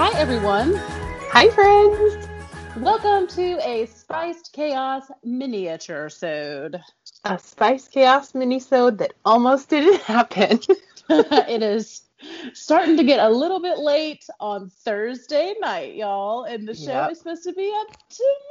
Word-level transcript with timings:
Hi, 0.00 0.16
everyone. 0.16 0.74
Hi, 1.32 1.48
friends. 1.48 2.28
Welcome 2.76 3.26
to 3.34 3.58
a 3.68 3.84
Spiced 3.86 4.52
Chaos 4.52 5.10
miniature 5.24 6.08
sode. 6.08 6.80
A 7.24 7.36
Spiced 7.36 7.90
Chaos 7.90 8.32
Mini 8.32 8.60
minisode 8.60 8.98
that 8.98 9.14
almost 9.24 9.70
didn't 9.70 10.00
happen. 10.02 10.60
it 11.10 11.64
is 11.64 12.02
starting 12.52 12.96
to 12.96 13.02
get 13.02 13.18
a 13.18 13.28
little 13.28 13.60
bit 13.60 13.78
late 13.78 14.24
on 14.38 14.70
Thursday 14.70 15.56
night, 15.60 15.96
y'all, 15.96 16.44
and 16.44 16.68
the 16.68 16.76
show 16.76 16.92
Yep. 16.92 17.10
is 17.10 17.18
supposed 17.18 17.42
to 17.42 17.52
be 17.54 17.74
up 17.80 17.96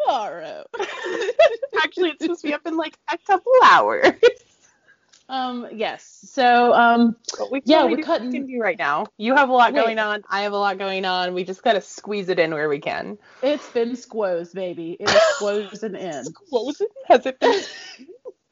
tomorrow. 0.06 0.66
Actually, 1.82 2.10
it's 2.10 2.24
supposed 2.24 2.42
to 2.42 2.48
be 2.48 2.54
up 2.54 2.68
in 2.68 2.76
like 2.76 3.00
a 3.10 3.18
couple 3.20 3.54
hours. 3.64 4.12
Um, 5.48 5.68
yes. 5.74 6.20
So, 6.30 6.74
um, 6.74 7.16
we 7.52 7.62
Yeah, 7.66 7.84
we're 7.84 7.90
do 7.92 7.96
what 7.98 8.06
cutting- 8.06 8.32
we 8.32 8.38
can 8.40 8.48
do 8.48 8.60
right 8.60 8.78
now. 8.78 9.08
You 9.18 9.36
have 9.36 9.50
a 9.50 9.54
lot 9.54 9.74
Wait. 9.74 9.82
going 9.84 10.00
on. 10.00 10.24
I 10.30 10.42
have 10.42 10.54
a 10.54 10.58
lot 10.58 10.78
going 10.78 11.06
on. 11.06 11.34
We 11.34 11.44
just 11.44 11.64
gotta 11.64 11.82
squeeze 11.82 12.30
it 12.30 12.40
in 12.40 12.52
where 12.54 12.70
we 12.70 12.80
can. 12.80 13.18
it's 13.42 13.70
been 13.72 13.96
squoze, 13.96 14.54
baby. 14.54 14.98
It 15.00 15.10
is 15.10 15.22
squozing 15.40 15.98
in. 16.00 16.26
What 16.50 16.66
was 16.66 16.82
it? 16.82 16.90
Has 17.08 17.26
it 17.26 17.40
been? 17.40 17.62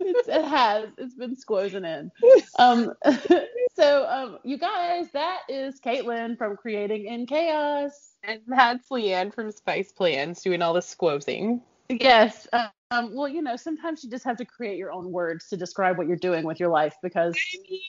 It's, 0.08 0.28
it 0.28 0.46
has. 0.46 0.90
It's 1.00 1.16
been 1.16 1.36
squozing 1.36 1.84
in. 1.86 2.12
Um, 2.60 2.94
so, 3.76 4.06
um, 4.08 4.38
you 4.44 4.58
guys, 4.58 5.08
that 5.14 5.40
is 5.50 5.80
Caitlin 5.80 6.38
from 6.38 6.58
Creating 6.58 7.06
in 7.08 7.26
Chaos. 7.26 8.12
and 8.22 8.42
that's 8.46 8.90
Leanne 8.90 9.34
from 9.34 9.52
Spice 9.52 9.92
Plans 9.94 10.42
doing 10.44 10.62
all 10.62 10.74
the 10.74 10.82
squozing. 10.82 11.62
Yes. 11.90 12.46
Um, 12.92 13.16
well, 13.16 13.28
you 13.28 13.42
know, 13.42 13.56
sometimes 13.56 14.04
you 14.04 14.10
just 14.10 14.24
have 14.26 14.38
to 14.38 14.46
create 14.46 14.78
your 14.78 14.92
own 14.92 15.12
words 15.12 15.50
to 15.50 15.58
describe 15.58 15.98
what 15.98 16.08
you're 16.08 16.18
doing 16.18 16.46
with 16.46 16.60
your 16.60 16.70
life 16.70 16.96
because, 17.02 17.36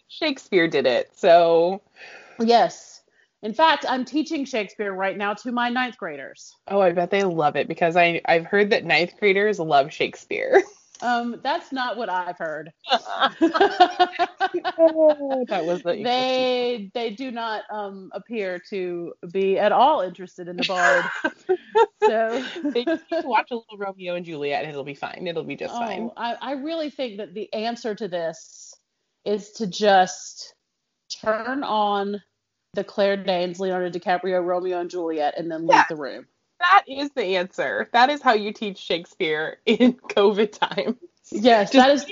Shakespeare 0.09 0.69
did 0.69 0.87
it, 0.87 1.11
so 1.15 1.83
yes. 2.41 3.03
In 3.43 3.53
fact, 3.53 3.85
I'm 3.89 4.05
teaching 4.05 4.45
Shakespeare 4.45 4.93
right 4.93 5.17
now 5.17 5.35
to 5.35 5.53
my 5.53 5.69
ninth 5.69 5.99
graders. 5.99 6.57
oh, 6.69 6.81
I 6.81 6.93
bet 6.93 7.11
they 7.11 7.23
love 7.23 7.57
it 7.57 7.69
because 7.69 7.97
I 7.97 8.21
I've 8.25 8.47
heard 8.47 8.71
that 8.71 8.85
ninth 8.85 9.13
graders 9.19 9.59
love 9.59 9.93
Shakespeare. 9.93 10.63
Um, 11.03 11.41
that's 11.43 11.73
not 11.73 11.97
what 11.97 12.09
I've 12.09 12.39
heard. 12.39 12.73
oh, 12.91 13.29
that 15.49 15.65
was 15.65 15.83
the 15.83 16.03
they 16.03 16.91
they 16.95 17.11
do 17.11 17.31
not 17.31 17.63
um, 17.71 18.11
appear 18.13 18.61
to 18.71 19.13
be 19.33 19.59
at 19.59 19.73
all 19.73 20.01
interested 20.01 20.49
in 20.49 20.57
the 20.57 20.65
bard. 20.65 21.05
so 22.03 22.43
they 22.73 22.85
just 22.85 23.05
watch 23.25 23.49
a 23.51 23.57
little 23.57 23.77
Romeo 23.79 24.15
and 24.15 24.25
Juliet 24.25 24.63
and 24.63 24.71
it'll 24.71 24.85
be 24.85 24.95
fine. 24.95 25.27
It'll 25.27 25.45
be 25.45 25.57
just 25.57 25.75
fine. 25.75 26.03
Oh, 26.03 26.13
I, 26.17 26.35
I 26.41 26.53
really 26.53 26.91
think 26.91 27.19
that 27.19 27.35
the 27.35 27.53
answer 27.53 27.95
to 27.95 28.09
this 28.09 28.75
is 29.25 29.53
to 29.53 29.67
just 29.67 30.55
turn 31.23 31.65
on 31.65 32.23
the 32.75 32.85
Claire 32.85 33.17
Danes, 33.17 33.59
Leonardo 33.59 33.99
DiCaprio, 33.99 34.45
Romeo 34.45 34.81
and 34.81 34.91
Juliet, 34.91 35.35
and 35.37 35.51
then 35.51 35.67
leave 35.67 35.77
Yeah. 35.77 35.85
the 35.89 35.97
room. 35.97 36.27
That 36.71 36.84
is 36.88 37.10
the 37.12 37.37
answer. 37.37 37.88
That 37.93 38.10
is 38.10 38.22
how 38.22 38.34
you 38.34 38.53
teach 38.53 38.78
Shakespeare 38.78 39.59
in 39.66 39.94
COVID 39.94 40.53
time. 40.53 40.99
Yes, 41.31 41.71
Just 41.72 41.87
that 41.87 41.91
is 41.91 42.06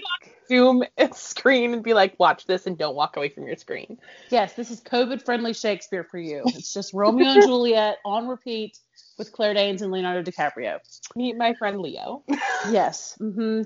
Zoom 0.48 0.84
screen 1.12 1.72
and 1.74 1.82
be 1.82 1.94
like, 1.94 2.18
watch 2.18 2.46
this 2.46 2.66
and 2.66 2.76
don't 2.76 2.94
walk 2.94 3.16
away 3.16 3.28
from 3.28 3.46
your 3.46 3.56
screen. 3.56 3.98
yes, 4.30 4.54
this 4.54 4.70
is 4.70 4.80
COVID 4.80 5.24
friendly 5.24 5.52
Shakespeare 5.54 6.04
for 6.04 6.18
you. 6.18 6.44
It's 6.54 6.72
just 6.72 6.92
Romeo 6.92 7.28
and 7.28 7.42
Juliet 7.46 7.98
on 8.04 8.28
repeat 8.28 8.78
with 9.18 9.32
Claire 9.32 9.54
Danes 9.54 9.82
and 9.82 9.92
Leonardo 9.92 10.28
DiCaprio. 10.28 10.78
Meet 11.16 11.36
my 11.36 11.54
friend 11.54 11.80
Leo. 11.80 12.22
Yes. 12.70 13.16
hmm 13.18 13.62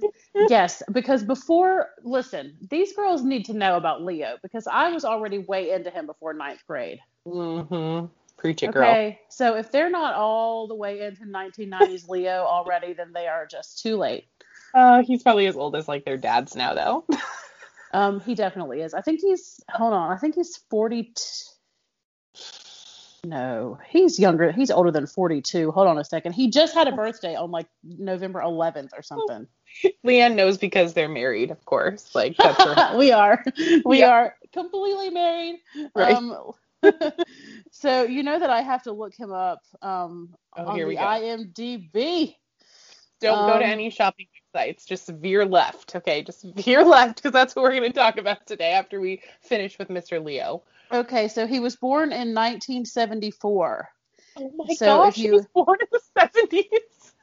Yes, 0.48 0.82
because 0.92 1.24
before, 1.24 1.88
listen, 2.04 2.56
these 2.70 2.92
girls 2.94 3.24
need 3.24 3.44
to 3.46 3.54
know 3.54 3.76
about 3.76 4.02
Leo 4.02 4.36
because 4.42 4.66
I 4.66 4.90
was 4.92 5.04
already 5.04 5.38
way 5.38 5.70
into 5.72 5.90
him 5.90 6.06
before 6.06 6.32
ninth 6.32 6.60
grade. 6.66 7.00
mm-hmm. 7.26 8.06
Preach 8.38 8.62
it, 8.62 8.72
girl. 8.72 8.88
Okay, 8.88 9.20
so 9.28 9.56
if 9.56 9.70
they're 9.70 9.90
not 9.90 10.14
all 10.14 10.68
the 10.68 10.74
way 10.74 11.00
into 11.00 11.24
1990s 11.24 12.08
Leo 12.08 12.44
already, 12.44 12.92
then 12.92 13.12
they 13.12 13.26
are 13.26 13.46
just 13.46 13.82
too 13.82 13.96
late. 13.96 14.26
Uh, 14.72 15.02
he's 15.02 15.22
probably 15.22 15.46
as 15.46 15.56
old 15.56 15.74
as 15.76 15.88
like 15.88 16.04
their 16.04 16.16
dads 16.16 16.54
now, 16.56 16.74
though. 16.74 17.04
Um, 17.92 18.20
he 18.20 18.34
definitely 18.34 18.82
is. 18.82 18.92
I 18.92 19.00
think 19.00 19.20
he's. 19.22 19.62
Hold 19.70 19.94
on. 19.94 20.12
I 20.12 20.18
think 20.18 20.34
he's 20.34 20.58
40. 20.68 21.14
No, 23.24 23.78
he's 23.88 24.18
younger. 24.18 24.52
He's 24.52 24.70
older 24.70 24.90
than 24.90 25.06
42. 25.06 25.70
Hold 25.72 25.86
on 25.88 25.98
a 25.98 26.04
second. 26.04 26.32
He 26.32 26.50
just 26.50 26.74
had 26.74 26.86
a 26.86 26.92
birthday 26.92 27.34
on 27.34 27.50
like 27.50 27.66
November 27.82 28.40
11th 28.40 28.90
or 28.96 29.02
something. 29.02 29.46
Leanne 30.06 30.34
knows 30.34 30.56
because 30.58 30.94
they're 30.94 31.08
married, 31.08 31.50
of 31.50 31.64
course. 31.64 32.14
Like 32.14 32.36
that's 32.36 32.62
her. 32.62 32.96
we 32.98 33.10
are. 33.10 33.42
We 33.84 34.00
Yeah. 34.00 34.10
are 34.10 34.34
completely 34.52 35.10
married. 35.10 35.60
Right. 35.96 36.14
Um, 36.14 36.52
so 37.80 38.02
you 38.04 38.22
know 38.22 38.38
that 38.38 38.50
I 38.50 38.62
have 38.62 38.82
to 38.84 38.92
look 38.92 39.14
him 39.14 39.32
up 39.32 39.60
um, 39.82 40.34
Oh, 40.56 40.64
on 40.66 40.84
the 40.84 40.94
go. 40.94 41.00
IMDb. 41.00 42.34
Don't 43.20 43.44
go 43.46 43.58
to 43.58 43.64
Um, 43.64 43.70
any 43.70 43.90
shopping 43.90 44.26
sites. 44.52 44.84
Just 44.84 45.08
veer 45.08 45.44
left, 45.44 45.96
okay? 45.96 46.22
Just 46.22 46.44
veer 46.56 46.84
left 46.84 47.16
because 47.16 47.32
that's 47.32 47.54
what 47.54 47.62
we're 47.62 47.70
going 47.70 47.82
to 47.82 47.98
talk 47.98 48.18
about 48.18 48.46
today 48.46 48.72
after 48.72 49.00
we 49.00 49.22
finish 49.42 49.78
with 49.78 49.88
Mr. 49.88 50.24
Leo. 50.24 50.62
Okay, 50.92 51.28
so 51.28 51.46
he 51.46 51.60
was 51.60 51.76
born 51.76 52.12
in 52.12 52.34
1974. 52.34 53.88
Oh 54.36 54.52
my 54.56 54.74
So 54.74 55.02
gosh, 55.02 55.08
if 55.08 55.14
he 55.16 55.30
was 55.30 55.46
born 55.54 55.78
in 55.80 55.88
the 55.92 56.00
seventies. 56.18 57.14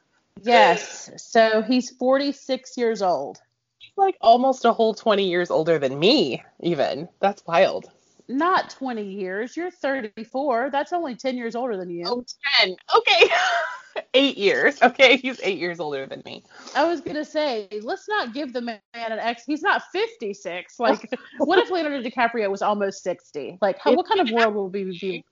Yes, 0.44 1.10
so 1.18 1.62
he's 1.62 1.90
46 1.92 2.78
years 2.78 3.02
old. 3.02 3.42
He's 3.80 3.94
like 3.98 4.18
almost 4.22 4.66
a 4.66 4.74
whole 4.74 4.94
twenty 4.94 5.30
years 5.30 5.50
older 5.52 5.80
than 5.80 5.98
me. 5.98 6.44
Even 6.62 7.10
that's 7.20 7.46
wild. 7.46 7.90
Not 8.28 8.70
20 8.72 9.04
years. 9.04 9.56
You're 9.56 9.72
34. 9.72 10.70
That's 10.72 10.94
only 10.94 11.16
10 11.16 11.38
years 11.38 11.56
older 11.56 11.78
than 11.78 11.90
you. 11.90 12.04
Oh, 12.08 12.26
10. 12.60 12.76
Okay. 12.98 13.30
eight 14.14 14.38
years. 14.38 14.82
Okay, 14.82 15.18
he's 15.18 15.40
eight 15.44 15.58
years 15.60 15.80
older 15.80 16.06
than 16.06 16.22
me. 16.26 16.44
I 16.76 16.86
was 16.86 17.02
gonna 17.02 17.26
say, 17.26 17.68
let's 17.82 18.08
not 18.08 18.34
give 18.34 18.54
the 18.54 18.62
man 18.62 18.80
an 18.94 19.20
X. 19.20 19.44
He's 19.46 19.62
not 19.62 19.84
56. 19.92 20.80
Like, 20.80 21.14
what 21.38 21.60
if 21.60 21.70
Leonardo 21.70 22.02
DiCaprio 22.08 22.50
was 22.50 22.62
almost 22.62 23.04
60? 23.04 23.60
Like, 23.62 23.80
how, 23.80 23.94
what 23.94 24.08
kind 24.08 24.20
of 24.22 24.32
world 24.32 24.56
will 24.56 24.70
we 24.70 24.98
be? 25.00 25.24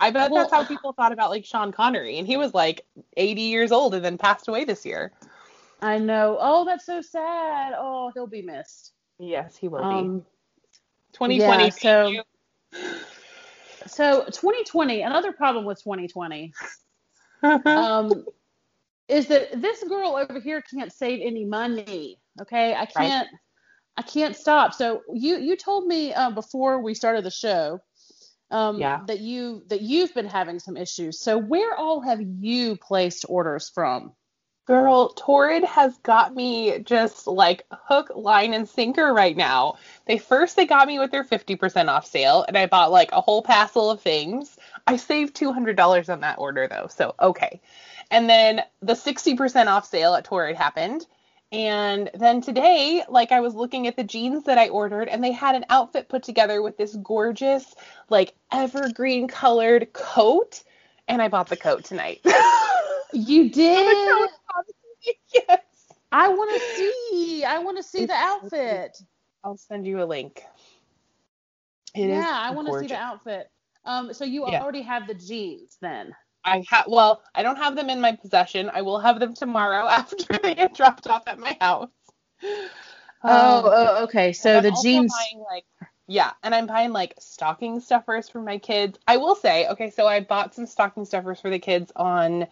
I 0.00 0.10
bet 0.10 0.30
Well- 0.30 0.42
that's 0.42 0.52
how 0.52 0.64
people 0.64 0.92
thought 0.92 1.12
about 1.12 1.30
like 1.30 1.44
Sean 1.44 1.72
Connery, 1.72 2.18
and 2.18 2.26
he 2.26 2.36
was 2.36 2.54
like 2.54 2.84
80 3.16 3.42
years 3.42 3.72
old 3.72 3.94
and 3.94 4.04
then 4.04 4.16
passed 4.18 4.48
away 4.48 4.64
this 4.64 4.86
year. 4.86 5.12
I 5.80 5.98
know. 5.98 6.38
Oh, 6.40 6.64
that's 6.64 6.86
so 6.86 7.00
sad. 7.00 7.72
Oh, 7.76 8.10
he'll 8.14 8.26
be 8.26 8.42
missed. 8.42 8.94
Yes, 9.20 9.56
he 9.56 9.68
will 9.68 9.84
Um, 9.84 10.18
be. 10.20 10.24
2020. 11.12 11.64
yeah, 11.64 11.68
so-. 11.70 12.22
So 13.88 14.24
2020. 14.24 15.02
Another 15.02 15.32
problem 15.32 15.64
with 15.64 15.82
2020 15.82 16.52
um, 17.66 18.24
is 19.08 19.26
that 19.26 19.60
this 19.60 19.82
girl 19.84 20.16
over 20.16 20.40
here 20.40 20.62
can't 20.62 20.92
save 20.92 21.20
any 21.24 21.44
money. 21.44 22.20
Okay, 22.40 22.74
I 22.74 22.86
can't. 22.86 23.28
I 23.96 24.02
can't 24.02 24.36
stop. 24.36 24.74
So 24.74 25.02
you 25.12 25.38
you 25.38 25.56
told 25.56 25.86
me 25.86 26.14
uh, 26.14 26.30
before 26.30 26.80
we 26.80 26.94
started 26.94 27.24
the 27.24 27.30
show 27.30 27.80
um, 28.50 28.78
Yeah. 28.78 29.00
that 29.06 29.20
you 29.20 29.64
that 29.68 29.82
you've 29.82 30.14
been 30.14 30.28
having 30.28 30.58
some 30.58 30.76
issues. 30.76 31.20
So 31.20 31.38
where 31.38 31.74
all 31.74 32.00
have 32.00 32.20
you 32.20 32.76
placed 32.76 33.26
orders 33.28 33.68
from? 33.68 34.12
Girl, 34.68 35.14
Torrid 35.16 35.64
has 35.64 35.96
got 36.02 36.36
me 36.36 36.80
just 36.80 37.26
like 37.26 37.64
hook, 37.72 38.10
line, 38.14 38.52
and 38.52 38.68
sinker 38.68 39.14
right 39.14 39.34
now. 39.34 39.78
They 40.04 40.18
first 40.18 40.56
they 40.56 40.66
got 40.66 40.86
me 40.86 40.98
with 40.98 41.10
their 41.10 41.24
50% 41.24 41.88
off 41.88 42.04
sale, 42.06 42.44
and 42.46 42.54
I 42.54 42.66
bought 42.66 42.92
like 42.92 43.10
a 43.12 43.22
whole 43.22 43.40
passel 43.40 43.90
of 43.90 44.02
things. 44.02 44.58
I 44.86 44.96
saved 44.96 45.34
$200 45.34 46.12
on 46.12 46.20
that 46.20 46.38
order 46.38 46.68
though, 46.68 46.86
so 46.86 47.14
okay. 47.18 47.62
And 48.10 48.28
then 48.28 48.60
the 48.82 48.92
60% 48.92 49.68
off 49.68 49.86
sale 49.86 50.12
at 50.12 50.24
Torrid 50.24 50.56
happened. 50.56 51.06
And 51.50 52.10
then 52.12 52.42
today, 52.42 53.04
like 53.08 53.32
I 53.32 53.40
was 53.40 53.54
looking 53.54 53.86
at 53.86 53.96
the 53.96 54.04
jeans 54.04 54.44
that 54.44 54.58
I 54.58 54.68
ordered, 54.68 55.08
and 55.08 55.24
they 55.24 55.32
had 55.32 55.54
an 55.54 55.64
outfit 55.70 56.10
put 56.10 56.22
together 56.24 56.60
with 56.60 56.76
this 56.76 56.94
gorgeous, 56.96 57.74
like 58.10 58.34
evergreen 58.52 59.28
colored 59.28 59.94
coat. 59.94 60.62
And 61.10 61.22
I 61.22 61.28
bought 61.28 61.48
the 61.48 61.56
coat 61.56 61.84
tonight. 61.84 62.20
You 63.12 63.50
did. 63.50 64.30
yes. 65.34 65.60
I 66.10 66.28
want 66.28 66.50
to 66.50 66.76
see. 66.76 67.44
I 67.44 67.58
want 67.58 67.76
to 67.76 67.82
see 67.82 68.06
the 68.06 68.14
outfit. 68.14 68.98
I'll 69.44 69.56
send 69.56 69.86
you 69.86 70.02
a 70.02 70.04
link. 70.04 70.42
It 71.94 72.08
yeah, 72.08 72.30
I 72.32 72.50
want 72.52 72.68
to 72.68 72.78
see 72.80 72.86
the 72.86 72.96
outfit. 72.96 73.50
Um, 73.84 74.12
so 74.12 74.24
you 74.24 74.46
yeah. 74.48 74.62
already 74.62 74.82
have 74.82 75.06
the 75.06 75.14
jeans 75.14 75.78
then? 75.80 76.14
I 76.44 76.64
have. 76.68 76.86
Well, 76.88 77.22
I 77.34 77.42
don't 77.42 77.56
have 77.56 77.76
them 77.76 77.90
in 77.90 78.00
my 78.00 78.12
possession. 78.12 78.70
I 78.72 78.82
will 78.82 78.98
have 78.98 79.20
them 79.20 79.34
tomorrow 79.34 79.86
after 79.88 80.38
they 80.38 80.54
get 80.54 80.74
dropped 80.74 81.06
off 81.06 81.24
at 81.26 81.38
my 81.38 81.56
house. 81.60 81.90
Oh, 83.24 83.58
um, 83.58 83.64
oh 83.64 84.04
okay. 84.04 84.32
So 84.32 84.60
the 84.60 84.76
jeans. 84.82 85.12
Buying, 85.12 85.44
like, 85.50 85.64
yeah, 86.06 86.32
and 86.42 86.54
I'm 86.54 86.66
buying 86.66 86.92
like 86.92 87.14
stocking 87.18 87.80
stuffers 87.80 88.28
for 88.28 88.40
my 88.40 88.58
kids. 88.58 88.98
I 89.06 89.18
will 89.18 89.34
say, 89.34 89.68
okay, 89.68 89.90
so 89.90 90.06
I 90.06 90.20
bought 90.20 90.54
some 90.54 90.66
stocking 90.66 91.04
stuffers 91.04 91.40
for 91.40 91.50
the 91.50 91.58
kids 91.58 91.92
on 91.96 92.46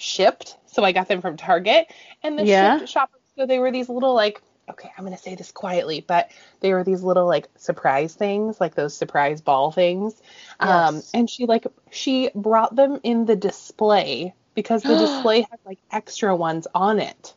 Shipt, 0.00 0.56
so 0.66 0.82
I 0.82 0.92
got 0.92 1.08
them 1.08 1.20
from 1.20 1.36
Target, 1.36 1.92
and 2.22 2.38
the 2.38 2.44
yeah. 2.44 2.78
Shipt 2.78 2.88
shoppers. 2.88 3.20
So 3.36 3.46
they 3.46 3.58
were 3.58 3.70
these 3.70 3.88
little 3.88 4.14
like 4.14 4.42
okay, 4.70 4.90
I'm 4.96 5.04
going 5.04 5.16
to 5.16 5.22
say 5.22 5.34
this 5.34 5.52
quietly, 5.52 6.04
but 6.06 6.30
they 6.60 6.72
were 6.72 6.84
these 6.84 7.02
little 7.02 7.26
like 7.26 7.48
surprise 7.56 8.14
things, 8.14 8.60
like 8.60 8.74
those 8.74 8.96
surprise 8.96 9.40
ball 9.40 9.70
things. 9.70 10.14
Um, 10.60 10.96
yes. 10.96 11.14
Um, 11.14 11.20
and 11.20 11.30
she 11.30 11.46
like 11.46 11.66
she 11.90 12.30
brought 12.34 12.74
them 12.76 13.00
in 13.02 13.26
the 13.26 13.36
display 13.36 14.32
because 14.54 14.82
the 14.82 14.96
display 14.98 15.42
had 15.42 15.58
like 15.66 15.78
extra 15.90 16.34
ones 16.34 16.66
on 16.74 16.98
it. 16.98 17.34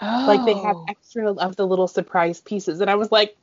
Oh. 0.00 0.24
Like 0.26 0.44
they 0.44 0.54
have 0.54 0.76
oh. 0.76 0.86
extra 0.88 1.32
of 1.32 1.56
the 1.56 1.66
little 1.66 1.88
surprise 1.88 2.40
pieces. 2.40 2.80
And 2.80 2.90
I 2.90 2.94
was 2.96 3.12
like, 3.12 3.36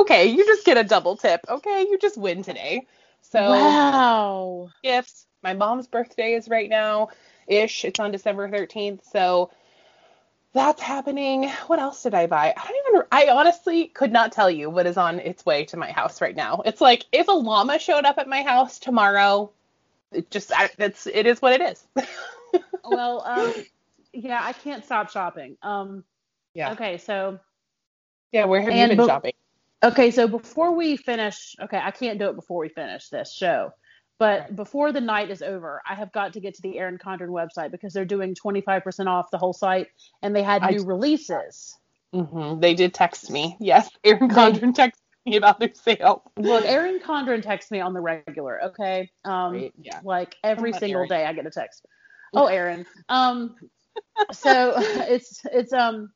okay, 0.00 0.26
you 0.26 0.44
just 0.44 0.64
get 0.64 0.78
a 0.78 0.84
double 0.84 1.16
tip. 1.16 1.40
Okay, 1.48 1.86
you 1.88 1.98
just 1.98 2.16
win 2.16 2.42
today. 2.42 2.86
So 3.22 3.40
wow. 3.50 4.68
Gifts. 4.82 5.26
My 5.46 5.54
mom's 5.54 5.86
birthday 5.86 6.32
is 6.32 6.48
right 6.48 6.68
now 6.68 7.10
ish. 7.46 7.84
It's 7.84 8.00
on 8.00 8.10
December 8.10 8.48
13th. 8.48 9.04
So 9.12 9.52
that's 10.52 10.82
happening. 10.82 11.48
What 11.68 11.78
else 11.78 12.02
did 12.02 12.14
I 12.14 12.26
buy? 12.26 12.52
I 12.56 12.66
don't 12.66 12.94
even. 12.96 13.06
I 13.12 13.28
honestly 13.28 13.86
could 13.86 14.10
not 14.10 14.32
tell 14.32 14.50
you 14.50 14.68
what 14.70 14.86
is 14.86 14.96
on 14.96 15.20
its 15.20 15.46
way 15.46 15.64
to 15.66 15.76
my 15.76 15.92
house 15.92 16.20
right 16.20 16.34
now. 16.34 16.62
It's 16.64 16.80
like 16.80 17.04
if 17.12 17.28
a 17.28 17.32
llama 17.32 17.78
showed 17.78 18.04
up 18.04 18.18
at 18.18 18.26
my 18.26 18.42
house 18.42 18.80
tomorrow, 18.80 19.52
it 20.10 20.32
just 20.32 20.50
it's 20.80 21.06
it 21.06 21.26
is 21.26 21.40
what 21.40 21.60
it 21.60 21.60
is. 21.60 21.86
well, 22.84 23.22
um, 23.24 23.54
yeah, 24.12 24.40
I 24.42 24.52
can't 24.52 24.84
stop 24.84 25.10
shopping. 25.10 25.58
Um, 25.62 26.02
yeah. 26.54 26.72
Okay, 26.72 26.98
so. 26.98 27.38
Yeah, 28.32 28.46
where 28.46 28.60
have 28.60 28.74
you 28.74 28.88
been 28.88 28.98
be- 28.98 29.06
shopping? 29.06 29.34
Okay, 29.80 30.10
so 30.10 30.26
before 30.26 30.72
we 30.72 30.96
finish, 30.96 31.54
okay, 31.60 31.78
I 31.78 31.92
can't 31.92 32.18
do 32.18 32.30
it 32.30 32.34
before 32.34 32.58
we 32.58 32.68
finish 32.68 33.10
this 33.10 33.32
show. 33.32 33.72
But 34.18 34.56
before 34.56 34.92
the 34.92 35.00
night 35.00 35.30
is 35.30 35.42
over, 35.42 35.82
I 35.88 35.94
have 35.94 36.10
got 36.12 36.32
to 36.34 36.40
get 36.40 36.54
to 36.54 36.62
the 36.62 36.78
Erin 36.78 36.98
Condren 36.98 37.28
website 37.28 37.70
because 37.70 37.92
they're 37.92 38.06
doing 38.06 38.34
25% 38.34 39.06
off 39.06 39.30
the 39.30 39.38
whole 39.38 39.52
site 39.52 39.88
and 40.22 40.34
they 40.34 40.42
had 40.42 40.62
new 40.62 40.82
I, 40.82 40.86
releases. 40.86 41.76
Mm-hmm. 42.14 42.60
They 42.60 42.74
did 42.74 42.94
text 42.94 43.30
me. 43.30 43.56
Yes, 43.60 43.90
Erin 44.04 44.28
Condren 44.28 44.74
texted 44.74 44.92
me 45.26 45.36
about 45.36 45.60
their 45.60 45.72
sale. 45.74 46.22
Look, 46.38 46.64
Erin 46.64 47.00
Condren 47.00 47.42
texts 47.42 47.70
me 47.70 47.80
on 47.80 47.92
the 47.92 48.00
regular, 48.00 48.64
okay? 48.64 49.10
Um, 49.24 49.52
right, 49.52 49.74
yeah. 49.82 50.00
Like 50.02 50.36
every 50.42 50.72
single 50.72 51.00
Erin. 51.00 51.08
day 51.08 51.26
I 51.26 51.32
get 51.34 51.46
a 51.46 51.50
text. 51.50 51.84
Oh, 52.32 52.46
Erin. 52.46 52.86
Um, 53.10 53.56
so 54.32 54.74
it's, 54.78 55.42
it's, 55.52 55.74
um, 55.74 56.10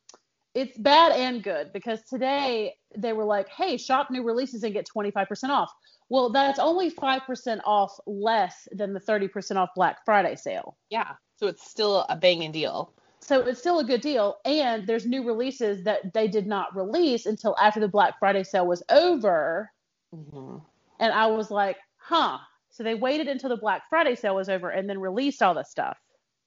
it's 0.54 0.76
bad 0.78 1.12
and 1.12 1.42
good 1.42 1.72
because 1.72 2.02
today 2.08 2.74
they 2.96 3.12
were 3.12 3.24
like, 3.24 3.48
hey, 3.48 3.76
shop 3.76 4.10
new 4.10 4.22
releases 4.22 4.62
and 4.62 4.72
get 4.72 4.88
25% 4.88 5.50
off. 5.50 5.70
Well, 6.10 6.28
that's 6.28 6.58
only 6.58 6.90
5% 6.90 7.60
off 7.64 7.98
less 8.04 8.68
than 8.72 8.92
the 8.92 9.00
30% 9.00 9.56
off 9.56 9.70
Black 9.76 10.04
Friday 10.04 10.34
sale. 10.34 10.76
Yeah. 10.90 11.12
So 11.36 11.46
it's 11.46 11.70
still 11.70 12.04
a 12.08 12.16
banging 12.16 12.50
deal. 12.50 12.92
So 13.20 13.40
it's 13.42 13.60
still 13.60 13.78
a 13.78 13.84
good 13.84 14.00
deal. 14.00 14.38
And 14.44 14.86
there's 14.86 15.06
new 15.06 15.24
releases 15.24 15.84
that 15.84 16.12
they 16.12 16.26
did 16.26 16.48
not 16.48 16.74
release 16.74 17.26
until 17.26 17.56
after 17.58 17.78
the 17.78 17.88
Black 17.88 18.18
Friday 18.18 18.42
sale 18.42 18.66
was 18.66 18.82
over. 18.90 19.70
Mm-hmm. 20.12 20.56
And 20.98 21.12
I 21.12 21.28
was 21.28 21.50
like, 21.50 21.76
huh. 21.96 22.38
So 22.70 22.82
they 22.82 22.94
waited 22.94 23.28
until 23.28 23.50
the 23.50 23.56
Black 23.56 23.82
Friday 23.88 24.16
sale 24.16 24.34
was 24.34 24.48
over 24.48 24.68
and 24.68 24.90
then 24.90 24.98
released 24.98 25.42
all 25.42 25.54
the 25.54 25.62
stuff. 25.62 25.96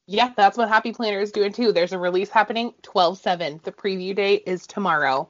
Yeah, 0.07 0.31
that's 0.35 0.57
what 0.57 0.67
Happy 0.67 0.91
Planner 0.91 1.21
is 1.21 1.31
doing 1.31 1.53
too. 1.53 1.71
There's 1.71 1.93
a 1.93 1.97
release 1.97 2.29
happening 2.29 2.73
12 2.81 3.17
7. 3.17 3.61
The 3.63 3.71
preview 3.71 4.13
date 4.13 4.43
is 4.45 4.67
tomorrow 4.67 5.29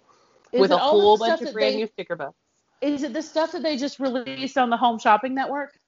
is 0.52 0.60
with 0.60 0.72
a 0.72 0.78
whole 0.78 1.20
bunch 1.20 1.42
of 1.42 1.54
brand 1.54 1.76
they, 1.76 1.78
new 1.78 1.88
sticker 1.88 2.16
books. 2.16 2.36
Is 2.84 3.04
it 3.04 3.14
the 3.14 3.22
stuff 3.22 3.54
that 3.54 3.64
they 3.64 3.78
just 3.78 3.98
released 4.00 4.58
on 4.58 4.70
the 4.70 4.76
Home 4.76 5.00
Shopping 5.00 5.34
Network? 5.34 5.80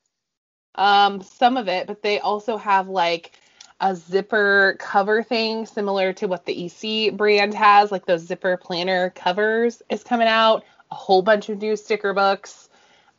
Um, 0.75 1.21
some 1.21 1.57
of 1.57 1.67
it, 1.67 1.87
but 1.87 2.01
they 2.01 2.19
also 2.19 2.55
have 2.55 2.87
like 2.87 3.33
a 3.81 3.93
zipper 3.93 4.77
cover 4.79 5.21
thing 5.21 5.65
similar 5.65 6.13
to 6.13 6.27
what 6.27 6.45
the 6.45 6.65
EC 6.65 7.13
brand 7.17 7.53
has, 7.53 7.91
like 7.91 8.05
those 8.05 8.21
zipper 8.21 8.55
planner 8.55 9.09
covers 9.09 9.81
is 9.89 10.03
coming 10.03 10.29
out. 10.29 10.63
A 10.91 10.95
whole 10.95 11.21
bunch 11.21 11.49
of 11.49 11.61
new 11.61 11.75
sticker 11.75 12.13
books, 12.13 12.69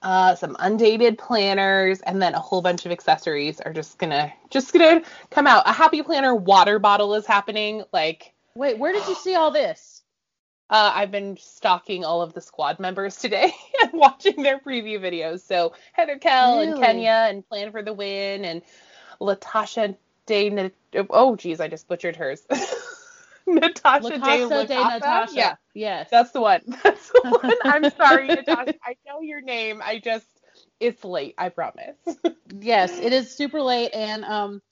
uh, 0.01 0.35
some 0.35 0.57
undated 0.59 1.19
planners, 1.19 2.01
and 2.01 2.23
then 2.23 2.33
a 2.35 2.41
whole 2.41 2.63
bunch 2.63 2.87
of 2.87 2.93
accessories 2.93 3.61
are 3.61 3.75
just 3.75 3.99
gonna 3.99 4.33
just 4.49 4.73
gonna 4.73 5.03
come 5.31 5.47
out. 5.47 5.69
A 5.69 5.73
happy 5.73 6.03
planner 6.03 6.35
water 6.35 6.79
bottle 6.79 7.15
is 7.15 7.27
happening. 7.27 7.85
Like, 7.93 8.33
wait, 8.55 8.79
where 8.79 8.95
did 8.95 9.07
you 9.07 9.15
see 9.17 9.35
all 9.35 9.51
this? 9.51 9.96
Uh, 10.69 10.93
I've 10.95 11.13
been 11.13 11.37
stalking 11.37 12.05
all 12.05 12.23
of 12.23 12.33
the 12.33 12.41
squad 12.41 12.81
members 12.81 13.17
today 13.17 13.53
and 13.83 13.93
watching 13.93 14.43
their 14.43 14.59
preview 14.59 15.01
videos. 15.01 15.41
So 15.47 15.73
Heather 15.93 16.19
Kell 16.19 16.59
really? 16.59 16.73
and 16.73 16.81
Kenya 16.81 17.27
and 17.29 17.49
Plan 17.49 17.71
for 17.71 17.83
the 17.83 17.93
Win 17.93 18.45
and 18.45 18.63
Latasha 19.21 19.97
Day. 20.27 20.71
Oh, 21.11 21.37
geez, 21.37 21.61
I 21.61 21.69
just 21.69 21.87
butchered 21.87 22.17
hers. 22.17 22.43
Natasha 23.47 24.19
Day, 24.19 24.49
Day 24.67 24.83
Natasha. 24.83 25.35
Yeah, 25.35 25.55
yes, 25.73 26.09
that's 26.11 26.33
the 26.33 26.41
one. 26.41 26.63
That's 26.83 27.09
the 27.09 27.39
one. 27.41 27.55
I'm 27.63 27.91
sorry, 27.93 28.27
Natasha. 28.27 28.75
I 28.85 28.97
know 29.07 29.21
your 29.21 29.41
name. 29.41 29.81
I 29.85 30.01
just 30.01 30.27
it's 30.81 31.05
late. 31.05 31.35
I 31.39 31.51
promise. 31.51 31.97
yes, 32.59 32.99
it 32.99 33.13
is 33.13 33.31
super 33.31 33.63
late, 33.63 33.95
and 33.95 34.25
um, 34.25 34.63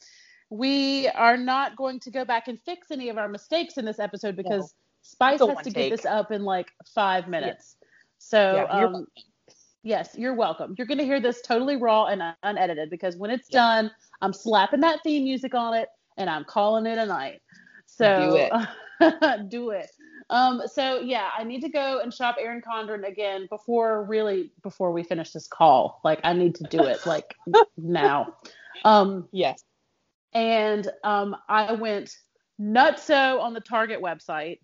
we 0.50 1.06
are 1.08 1.36
not 1.36 1.76
going 1.76 2.00
to 2.00 2.10
go 2.10 2.24
back 2.24 2.48
and 2.48 2.58
fix 2.60 2.90
any 2.90 3.10
of 3.10 3.18
our 3.18 3.28
mistakes 3.28 3.76
in 3.76 3.84
this 3.84 4.00
episode 4.00 4.34
because. 4.34 4.74
Spice 5.04 5.38
has 5.40 5.58
to 5.58 5.64
take. 5.64 5.74
get 5.74 5.90
this 5.90 6.06
up 6.06 6.32
in 6.32 6.44
like 6.44 6.68
five 6.94 7.28
minutes. 7.28 7.76
Yes. 7.78 7.88
So, 8.18 8.54
yeah, 8.54 8.80
you're 8.80 8.94
um, 8.94 9.06
yes, 9.82 10.14
you're 10.16 10.34
welcome. 10.34 10.74
You're 10.78 10.86
going 10.86 10.98
to 10.98 11.04
hear 11.04 11.20
this 11.20 11.42
totally 11.42 11.76
raw 11.76 12.06
and 12.06 12.22
unedited 12.42 12.88
because 12.88 13.16
when 13.16 13.30
it's 13.30 13.48
done, 13.48 13.90
I'm 14.22 14.32
slapping 14.32 14.80
that 14.80 15.00
theme 15.04 15.24
music 15.24 15.54
on 15.54 15.74
it 15.74 15.88
and 16.16 16.30
I'm 16.30 16.44
calling 16.44 16.86
it 16.86 16.96
a 16.96 17.04
night. 17.04 17.42
So, 17.86 18.30
do 18.30 18.36
it. 18.36 19.48
do 19.50 19.70
it. 19.70 19.90
Um, 20.30 20.62
so 20.66 21.00
yeah, 21.00 21.28
I 21.36 21.44
need 21.44 21.60
to 21.60 21.68
go 21.68 22.00
and 22.00 22.12
shop 22.12 22.36
Erin 22.40 22.62
Condren 22.62 23.06
again 23.06 23.46
before 23.50 24.04
really 24.04 24.52
before 24.62 24.90
we 24.90 25.02
finish 25.02 25.32
this 25.32 25.46
call. 25.46 26.00
Like 26.02 26.20
I 26.24 26.32
need 26.32 26.54
to 26.56 26.64
do 26.64 26.82
it 26.82 27.04
like 27.06 27.34
now. 27.76 28.36
Um, 28.84 29.28
yes. 29.32 29.62
And 30.32 30.90
um, 31.04 31.36
I 31.48 31.72
went 31.72 32.16
nutso 32.60 33.40
on 33.40 33.52
the 33.52 33.60
Target 33.60 34.00
website. 34.00 34.60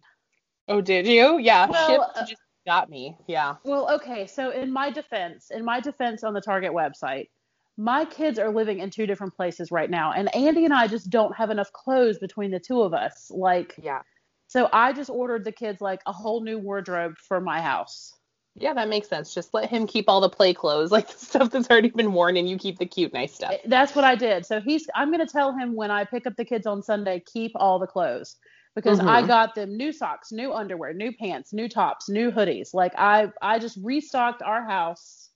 Oh, 0.70 0.80
did 0.80 1.06
you? 1.06 1.38
Yeah. 1.38 1.66
Well, 1.68 2.12
uh, 2.14 2.20
just 2.20 2.40
got 2.64 2.88
me. 2.88 3.16
Yeah. 3.26 3.56
Well, 3.64 3.92
okay. 3.96 4.28
So 4.28 4.50
in 4.50 4.72
my 4.72 4.90
defense, 4.90 5.50
in 5.50 5.64
my 5.64 5.80
defense 5.80 6.22
on 6.22 6.32
the 6.32 6.40
Target 6.40 6.70
website, 6.70 7.28
my 7.76 8.04
kids 8.04 8.38
are 8.38 8.52
living 8.52 8.78
in 8.78 8.88
two 8.90 9.04
different 9.04 9.34
places 9.34 9.72
right 9.72 9.90
now, 9.90 10.12
and 10.12 10.34
Andy 10.34 10.64
and 10.64 10.72
I 10.72 10.86
just 10.86 11.10
don't 11.10 11.34
have 11.34 11.50
enough 11.50 11.72
clothes 11.72 12.18
between 12.18 12.52
the 12.52 12.60
two 12.60 12.82
of 12.82 12.94
us. 12.94 13.30
Like, 13.34 13.74
yeah. 13.82 14.02
So 14.46 14.68
I 14.72 14.92
just 14.92 15.10
ordered 15.10 15.44
the 15.44 15.52
kids 15.52 15.80
like 15.80 16.02
a 16.06 16.12
whole 16.12 16.42
new 16.42 16.58
wardrobe 16.58 17.14
for 17.18 17.40
my 17.40 17.60
house. 17.60 18.14
Yeah, 18.54 18.74
that 18.74 18.88
makes 18.88 19.08
sense. 19.08 19.32
Just 19.32 19.54
let 19.54 19.70
him 19.70 19.86
keep 19.86 20.08
all 20.08 20.20
the 20.20 20.28
play 20.28 20.54
clothes, 20.54 20.92
like 20.92 21.08
the 21.08 21.18
stuff 21.18 21.50
that's 21.50 21.68
already 21.68 21.90
been 21.90 22.12
worn, 22.12 22.36
and 22.36 22.48
you 22.48 22.58
keep 22.58 22.78
the 22.78 22.86
cute, 22.86 23.12
nice 23.12 23.34
stuff. 23.34 23.54
That's 23.64 23.96
what 23.96 24.04
I 24.04 24.14
did. 24.14 24.46
So 24.46 24.60
he's. 24.60 24.86
I'm 24.94 25.10
gonna 25.10 25.26
tell 25.26 25.52
him 25.52 25.74
when 25.74 25.90
I 25.90 26.04
pick 26.04 26.28
up 26.28 26.36
the 26.36 26.44
kids 26.44 26.66
on 26.66 26.80
Sunday, 26.84 27.20
keep 27.26 27.50
all 27.56 27.80
the 27.80 27.88
clothes 27.88 28.36
because 28.74 28.98
mm-hmm. 28.98 29.08
I 29.08 29.26
got 29.26 29.54
them 29.54 29.76
new 29.76 29.92
socks, 29.92 30.32
new 30.32 30.52
underwear, 30.52 30.92
new 30.92 31.12
pants, 31.12 31.52
new 31.52 31.68
tops, 31.68 32.08
new 32.08 32.30
hoodies. 32.30 32.72
Like 32.74 32.92
I 32.96 33.30
I 33.42 33.58
just 33.58 33.78
restocked 33.82 34.42
our 34.42 34.64
house 34.64 35.30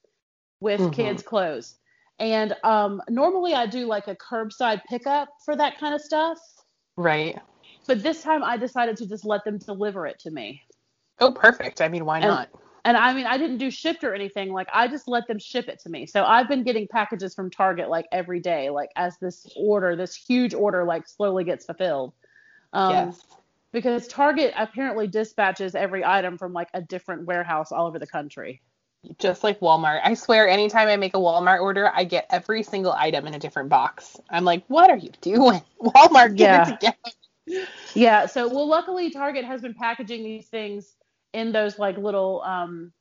with 0.60 0.80
mm-hmm. 0.80 0.90
kids 0.90 1.22
clothes. 1.22 1.76
And 2.18 2.54
um 2.62 3.02
normally 3.08 3.54
I 3.54 3.66
do 3.66 3.86
like 3.86 4.08
a 4.08 4.14
curbside 4.14 4.82
pickup 4.88 5.28
for 5.44 5.56
that 5.56 5.78
kind 5.78 5.94
of 5.94 6.00
stuff. 6.00 6.38
Right. 6.96 7.38
But 7.86 8.02
this 8.02 8.22
time 8.22 8.42
I 8.42 8.56
decided 8.56 8.96
to 8.98 9.06
just 9.06 9.24
let 9.24 9.44
them 9.44 9.58
deliver 9.58 10.06
it 10.06 10.18
to 10.20 10.30
me. 10.30 10.62
Oh, 11.20 11.32
perfect. 11.32 11.80
I 11.80 11.88
mean, 11.88 12.04
why 12.04 12.18
and, 12.18 12.28
not? 12.28 12.48
And 12.84 12.96
I 12.96 13.14
mean, 13.14 13.26
I 13.26 13.38
didn't 13.38 13.58
do 13.58 13.70
shipped 13.70 14.04
or 14.04 14.14
anything. 14.14 14.52
Like 14.52 14.68
I 14.72 14.88
just 14.88 15.08
let 15.08 15.26
them 15.26 15.38
ship 15.38 15.68
it 15.68 15.80
to 15.80 15.90
me. 15.90 16.06
So 16.06 16.24
I've 16.24 16.48
been 16.48 16.62
getting 16.62 16.86
packages 16.86 17.34
from 17.34 17.50
Target 17.50 17.88
like 17.88 18.06
every 18.12 18.40
day, 18.40 18.70
like 18.70 18.90
as 18.96 19.18
this 19.18 19.46
order, 19.56 19.96
this 19.96 20.14
huge 20.14 20.54
order, 20.54 20.84
like 20.84 21.08
slowly 21.08 21.44
gets 21.44 21.66
fulfilled. 21.66 22.12
Um, 22.74 22.92
yes. 22.92 23.22
Because 23.72 24.06
Target 24.06 24.54
apparently 24.56 25.08
dispatches 25.08 25.74
every 25.74 26.04
item 26.04 26.38
from 26.38 26.52
like 26.52 26.68
a 26.74 26.80
different 26.80 27.26
warehouse 27.26 27.72
all 27.72 27.86
over 27.86 27.98
the 27.98 28.06
country. 28.06 28.62
Just 29.18 29.44
like 29.44 29.60
Walmart. 29.60 30.00
I 30.02 30.14
swear, 30.14 30.48
anytime 30.48 30.88
I 30.88 30.96
make 30.96 31.14
a 31.14 31.18
Walmart 31.18 31.60
order, 31.60 31.90
I 31.92 32.04
get 32.04 32.26
every 32.30 32.62
single 32.62 32.92
item 32.92 33.26
in 33.26 33.34
a 33.34 33.38
different 33.38 33.68
box. 33.68 34.16
I'm 34.30 34.44
like, 34.44 34.64
what 34.68 34.90
are 34.90 34.96
you 34.96 35.10
doing? 35.20 35.60
Walmart, 35.82 36.36
get 36.36 36.50
yeah. 36.50 36.62
it 36.62 36.80
together. 37.46 37.66
Yeah. 37.94 38.26
So, 38.26 38.48
well, 38.48 38.66
luckily 38.66 39.10
Target 39.10 39.44
has 39.44 39.60
been 39.60 39.74
packaging 39.74 40.22
these 40.22 40.46
things 40.48 40.94
in 41.32 41.52
those 41.52 41.78
like 41.78 41.98
little 41.98 42.42
um 42.42 42.92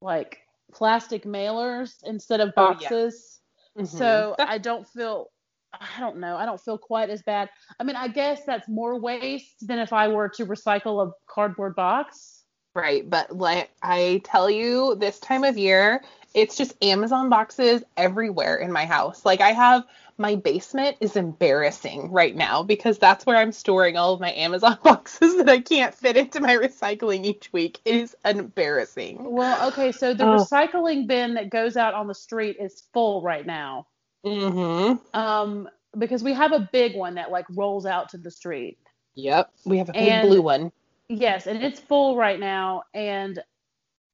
like 0.00 0.38
plastic 0.72 1.24
mailers 1.24 1.94
instead 2.04 2.40
of 2.40 2.52
Oh, 2.56 2.70
yeah. 2.80 2.88
boxes. 2.88 3.40
Mhm. 3.78 3.86
So 3.86 4.34
I 4.38 4.58
don't 4.58 4.88
feel 4.88 5.30
I 5.72 6.00
don't 6.00 6.18
know. 6.18 6.36
I 6.36 6.46
don't 6.46 6.60
feel 6.60 6.78
quite 6.78 7.10
as 7.10 7.22
bad. 7.22 7.48
I 7.78 7.84
mean, 7.84 7.96
I 7.96 8.08
guess 8.08 8.44
that's 8.44 8.68
more 8.68 8.98
waste 9.00 9.66
than 9.66 9.78
if 9.78 9.92
I 9.92 10.08
were 10.08 10.28
to 10.30 10.46
recycle 10.46 11.06
a 11.06 11.12
cardboard 11.28 11.74
box. 11.76 12.44
Right, 12.74 13.08
but 13.08 13.36
like 13.36 13.70
I 13.82 14.20
tell 14.24 14.48
you, 14.48 14.94
this 14.96 15.18
time 15.18 15.42
of 15.44 15.58
year, 15.58 16.02
it's 16.34 16.56
just 16.56 16.82
Amazon 16.84 17.28
boxes 17.28 17.82
everywhere 17.96 18.56
in 18.56 18.70
my 18.72 18.84
house. 18.86 19.24
Like 19.24 19.40
I 19.40 19.50
have 19.52 19.84
my 20.18 20.36
basement 20.36 20.96
is 21.00 21.16
embarrassing 21.16 22.12
right 22.12 22.36
now 22.36 22.62
because 22.62 22.98
that's 22.98 23.26
where 23.26 23.36
I'm 23.36 23.50
storing 23.52 23.96
all 23.96 24.14
of 24.14 24.20
my 24.20 24.32
Amazon 24.34 24.78
boxes 24.84 25.36
that 25.38 25.48
I 25.48 25.60
can't 25.60 25.94
fit 25.94 26.16
into 26.16 26.40
my 26.40 26.56
recycling 26.56 27.24
each 27.24 27.52
week. 27.52 27.80
It 27.84 27.96
is 27.96 28.16
embarrassing. 28.24 29.18
Well, 29.32 29.68
okay, 29.68 29.90
so 29.92 30.14
the 30.14 30.24
Oh. 30.24 30.28
recycling 30.28 31.08
bin 31.08 31.34
that 31.34 31.50
goes 31.50 31.76
out 31.76 31.94
on 31.94 32.06
the 32.06 32.14
street 32.14 32.56
is 32.60 32.84
full 32.92 33.22
right 33.22 33.44
now. 33.46 33.86
Mm-hmm. 34.24 35.18
Um, 35.18 35.68
because 35.98 36.22
we 36.22 36.32
have 36.32 36.52
a 36.52 36.68
big 36.72 36.96
one 36.96 37.14
that 37.14 37.30
like 37.30 37.46
rolls 37.50 37.86
out 37.86 38.08
to 38.10 38.18
the 38.18 38.30
street. 38.30 38.78
Yep. 39.14 39.50
We 39.64 39.78
have 39.78 39.88
a 39.88 39.92
big 39.92 40.08
And- 40.08 40.28
blue 40.28 40.42
one. 40.42 40.72
Yes, 41.08 41.48
and 41.48 41.60
it's 41.60 41.80
full 41.80 42.16
right 42.16 42.38
now. 42.38 42.84
And 42.94 43.42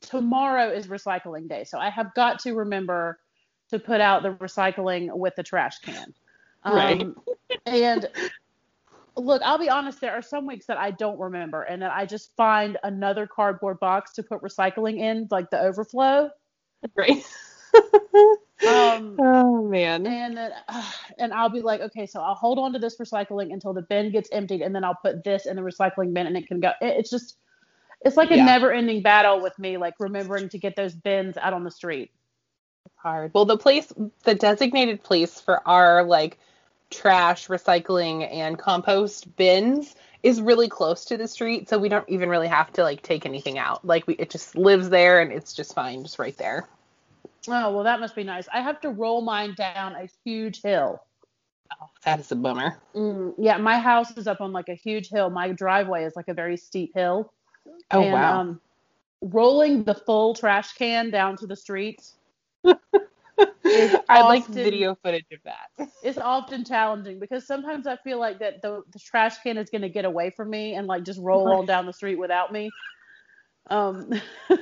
tomorrow 0.00 0.70
is 0.70 0.86
recycling 0.86 1.46
day, 1.46 1.64
so 1.64 1.78
I 1.78 1.90
have 1.90 2.14
got 2.14 2.38
to 2.40 2.54
remember 2.54 3.18
to 3.70 3.78
put 3.78 4.00
out 4.00 4.22
the 4.22 4.32
recycling 4.34 5.14
with 5.14 5.34
the 5.36 5.42
trash 5.42 5.78
can. 5.80 6.14
Right. 6.64 7.02
Um, 7.02 7.16
and 7.66 8.08
look, 9.16 9.42
I'll 9.44 9.58
be 9.58 9.68
honest, 9.68 10.00
there 10.00 10.12
are 10.12 10.22
some 10.22 10.46
weeks 10.46 10.66
that 10.66 10.78
I 10.78 10.90
don't 10.90 11.18
remember, 11.18 11.62
and 11.62 11.82
that 11.82 11.92
I 11.92 12.06
just 12.06 12.34
find 12.34 12.78
another 12.82 13.26
cardboard 13.26 13.78
box 13.78 14.12
to 14.14 14.22
put 14.22 14.40
recycling 14.40 14.98
in, 14.98 15.28
like 15.30 15.50
the 15.50 15.60
overflow. 15.60 16.30
Right. 16.94 17.22
Um, 18.64 19.20
oh 19.20 19.62
man. 19.68 20.06
and 20.06 20.36
then 20.36 20.52
uh, 20.68 20.92
and 21.18 21.32
I'll 21.32 21.48
be 21.50 21.62
like, 21.62 21.80
okay, 21.80 22.06
so 22.06 22.20
I'll 22.20 22.34
hold 22.34 22.58
on 22.58 22.72
to 22.74 22.78
this 22.78 22.96
recycling 22.98 23.52
until 23.52 23.72
the 23.72 23.82
bin 23.82 24.12
gets 24.12 24.30
emptied, 24.32 24.62
and 24.62 24.74
then 24.74 24.84
I'll 24.84 24.98
put 25.02 25.24
this 25.24 25.46
in 25.46 25.56
the 25.56 25.62
recycling 25.62 26.12
bin, 26.14 26.26
and 26.26 26.36
it 26.36 26.46
can 26.48 26.60
go. 26.60 26.70
it- 26.80 26.98
it's 26.98 27.10
just, 27.10 27.36
it's 28.02 28.16
like 28.16 28.30
a 28.30 28.36
Yeah. 28.36 28.44
never-ending 28.44 29.02
battle 29.02 29.40
with 29.42 29.58
me, 29.58 29.76
like 29.78 29.94
remembering 29.98 30.48
to 30.50 30.58
get 30.58 30.76
those 30.76 30.94
bins 30.94 31.36
out 31.36 31.54
on 31.54 31.64
the 31.64 31.70
street. 31.70 32.12
It's 32.86 32.96
hard. 32.98 33.32
Well, 33.34 33.44
the 33.44 33.56
place, 33.58 33.92
the 34.24 34.34
designated 34.34 35.02
place 35.02 35.40
for 35.40 35.66
our 35.68 36.04
like 36.04 36.38
trash, 36.90 37.48
recycling, 37.48 38.28
and 38.32 38.58
compost 38.58 39.34
bins 39.36 39.94
is 40.22 40.40
really 40.40 40.68
close 40.68 41.04
to 41.06 41.16
the 41.16 41.28
street, 41.28 41.68
so 41.68 41.78
we 41.78 41.88
don't 41.88 42.08
even 42.08 42.28
really 42.28 42.48
have 42.48 42.72
to 42.74 42.82
like 42.82 43.02
take 43.02 43.26
anything 43.26 43.58
out. 43.58 43.84
Like 43.84 44.06
we, 44.06 44.14
it 44.14 44.30
just 44.30 44.56
lives 44.56 44.88
there, 44.88 45.20
and 45.20 45.32
it's 45.32 45.52
just 45.54 45.74
fine, 45.74 46.02
just 46.02 46.18
right 46.18 46.36
there. 46.38 46.66
Oh 47.48 47.72
well, 47.74 47.84
that 47.84 48.00
must 48.00 48.14
be 48.14 48.24
nice. 48.24 48.48
I 48.52 48.60
have 48.60 48.80
to 48.82 48.90
roll 48.90 49.22
mine 49.22 49.54
down 49.56 49.94
a 49.94 50.08
huge 50.24 50.62
hill. 50.62 51.02
Oh, 51.72 51.86
that 52.04 52.20
is 52.20 52.32
a 52.32 52.36
bummer. 52.36 52.76
Mm, 52.94 53.34
yeah, 53.38 53.56
my 53.56 53.78
house 53.78 54.16
is 54.16 54.26
up 54.26 54.40
on 54.40 54.52
like 54.52 54.68
a 54.68 54.74
huge 54.74 55.08
hill. 55.08 55.30
My 55.30 55.52
driveway 55.52 56.04
is 56.04 56.14
like 56.16 56.28
a 56.28 56.34
very 56.34 56.56
steep 56.56 56.92
hill. 56.94 57.32
Oh 57.90 58.02
and, 58.02 58.12
wow. 58.12 58.40
Um, 58.40 58.60
rolling 59.22 59.84
the 59.84 59.94
full 59.94 60.34
trash 60.34 60.74
can 60.74 61.10
down 61.10 61.36
to 61.38 61.46
the 61.46 61.56
street 61.56 62.02
I'd 62.66 63.98
like 64.08 64.46
video 64.46 64.96
footage 65.02 65.26
of 65.32 65.40
that. 65.44 65.90
it's 66.02 66.18
often 66.18 66.64
challenging 66.64 67.18
because 67.18 67.46
sometimes 67.46 67.86
I 67.86 67.96
feel 67.96 68.18
like 68.18 68.38
that 68.40 68.62
the, 68.62 68.82
the 68.92 68.98
trash 68.98 69.38
can 69.42 69.58
is 69.58 69.70
going 69.70 69.82
to 69.82 69.88
get 69.88 70.04
away 70.04 70.30
from 70.30 70.50
me 70.50 70.74
and 70.74 70.86
like 70.86 71.04
just 71.04 71.20
roll 71.20 71.48
on 71.52 71.66
down 71.66 71.86
the 71.86 71.92
street 71.92 72.16
without 72.16 72.52
me. 72.52 72.70
Um, 73.68 74.12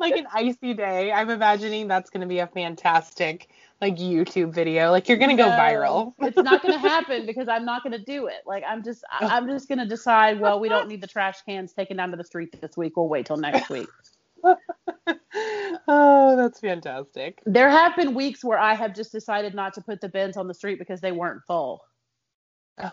like 0.00 0.16
an 0.16 0.26
icy 0.32 0.74
day, 0.74 1.12
I'm 1.12 1.30
imagining 1.30 1.86
that's 1.86 2.10
going 2.10 2.22
to 2.22 2.26
be 2.26 2.38
a 2.38 2.46
fantastic 2.46 3.48
like 3.80 3.96
YouTube 3.96 4.52
video. 4.52 4.90
Like 4.90 5.08
you're 5.08 5.18
going 5.18 5.36
to 5.36 5.42
go 5.42 5.48
viral. 5.48 6.14
it's 6.20 6.36
not 6.36 6.62
going 6.62 6.74
to 6.74 6.80
happen 6.80 7.26
because 7.26 7.48
I'm 7.48 7.64
not 7.64 7.82
going 7.82 7.92
to 7.92 8.04
do 8.04 8.26
it. 8.26 8.42
Like 8.46 8.64
I'm 8.66 8.82
just 8.82 9.04
I'm 9.20 9.46
just 9.46 9.68
going 9.68 9.78
to 9.78 9.86
decide. 9.86 10.40
Well, 10.40 10.58
we 10.60 10.68
don't 10.68 10.88
need 10.88 11.00
the 11.00 11.06
trash 11.06 11.42
cans 11.42 11.72
taken 11.72 11.96
down 11.96 12.10
to 12.10 12.16
the 12.16 12.24
street 12.24 12.58
this 12.60 12.76
week. 12.76 12.96
We'll 12.96 13.08
wait 13.08 13.26
till 13.26 13.36
next 13.36 13.68
week. 13.70 13.88
oh, 15.88 16.36
that's 16.36 16.60
fantastic. 16.60 17.42
There 17.44 17.70
have 17.70 17.94
been 17.96 18.14
weeks 18.14 18.42
where 18.42 18.58
I 18.58 18.74
have 18.74 18.94
just 18.94 19.12
decided 19.12 19.54
not 19.54 19.74
to 19.74 19.80
put 19.80 20.00
the 20.00 20.08
bins 20.08 20.36
on 20.36 20.48
the 20.48 20.54
street 20.54 20.78
because 20.78 21.00
they 21.00 21.12
weren't 21.12 21.42
full. 21.46 21.82
Oh. 22.82 22.90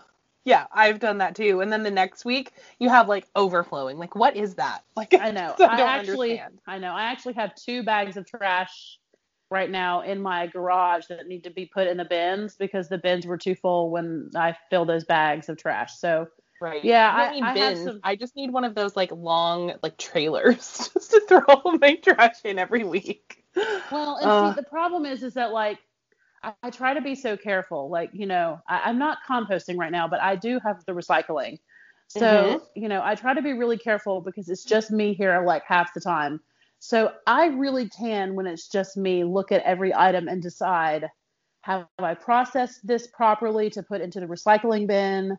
Yeah, 0.48 0.66
I've 0.72 0.98
done 0.98 1.18
that 1.18 1.36
too. 1.36 1.60
And 1.60 1.70
then 1.70 1.82
the 1.82 1.90
next 1.90 2.24
week 2.24 2.52
you 2.78 2.88
have 2.88 3.06
like 3.06 3.26
overflowing. 3.36 3.98
Like 3.98 4.14
what 4.14 4.34
is 4.34 4.54
that? 4.54 4.82
Like 4.96 5.12
I 5.12 5.30
know. 5.30 5.54
I 5.60 5.64
I, 5.64 5.80
actually, 5.82 6.30
understand. 6.40 6.58
I 6.66 6.78
know. 6.78 6.92
I 6.92 7.02
actually 7.02 7.34
have 7.34 7.54
two 7.54 7.82
bags 7.82 8.16
of 8.16 8.24
trash 8.26 8.98
right 9.50 9.70
now 9.70 10.00
in 10.00 10.22
my 10.22 10.46
garage 10.46 11.04
that 11.08 11.26
need 11.26 11.44
to 11.44 11.50
be 11.50 11.66
put 11.66 11.86
in 11.86 11.98
the 11.98 12.04
bins 12.06 12.54
because 12.56 12.88
the 12.88 12.96
bins 12.98 13.26
were 13.26 13.36
too 13.36 13.54
full 13.54 13.90
when 13.90 14.30
I 14.34 14.56
filled 14.70 14.88
those 14.88 15.04
bags 15.04 15.48
of 15.50 15.58
trash. 15.58 15.92
So 15.98 16.28
Right. 16.60 16.82
Yeah, 16.82 17.08
I 17.14 17.26
I- 17.26 17.30
need 17.32 17.42
I 17.44 17.46
have 17.48 17.54
bins. 17.54 17.84
some- 17.84 18.00
I 18.02 18.16
just 18.16 18.34
need 18.34 18.50
one 18.50 18.64
of 18.64 18.74
those 18.74 18.96
like 18.96 19.12
long 19.12 19.74
like 19.82 19.96
trailers 19.98 20.90
just 20.94 21.10
to 21.10 21.20
throw 21.28 21.40
all 21.46 21.76
my 21.78 21.94
trash 21.96 22.44
in 22.44 22.58
every 22.58 22.84
week. 22.84 23.44
Well, 23.92 24.16
and 24.16 24.30
Uh. 24.30 24.54
see, 24.54 24.60
the 24.62 24.66
problem 24.68 25.04
is, 25.06 25.22
is 25.22 25.34
that 25.34 25.52
like 25.52 25.78
I, 26.42 26.54
I 26.62 26.70
try 26.70 26.94
to 26.94 27.00
be 27.00 27.14
so 27.14 27.36
careful. 27.36 27.88
Like, 27.90 28.10
you 28.12 28.26
know, 28.26 28.60
I, 28.68 28.82
I'm 28.84 28.98
not 28.98 29.18
composting 29.28 29.78
right 29.78 29.92
now, 29.92 30.08
but 30.08 30.20
I 30.22 30.36
do 30.36 30.60
have 30.64 30.84
the 30.86 30.92
recycling. 30.92 31.58
So, 32.08 32.56
Mhm. 32.56 32.68
you 32.74 32.88
know, 32.88 33.02
I 33.04 33.14
try 33.14 33.34
to 33.34 33.42
be 33.42 33.52
really 33.52 33.78
careful 33.78 34.20
because 34.20 34.48
it's 34.48 34.64
just 34.64 34.90
me 34.90 35.14
here 35.14 35.42
like 35.44 35.64
half 35.66 35.92
the 35.94 36.00
time. 36.00 36.40
So 36.80 37.12
I 37.26 37.46
really 37.46 37.88
can, 37.88 38.34
when 38.34 38.46
it's 38.46 38.68
just 38.68 38.96
me, 38.96 39.24
look 39.24 39.52
at 39.52 39.62
every 39.64 39.94
item 39.94 40.28
and 40.28 40.42
decide 40.42 41.10
have 41.62 41.86
I 41.98 42.14
processed 42.14 42.86
this 42.86 43.06
properly 43.08 43.70
to 43.70 43.82
put 43.82 44.00
into 44.00 44.20
the 44.20 44.26
recycling 44.26 44.86
bin? 44.86 45.36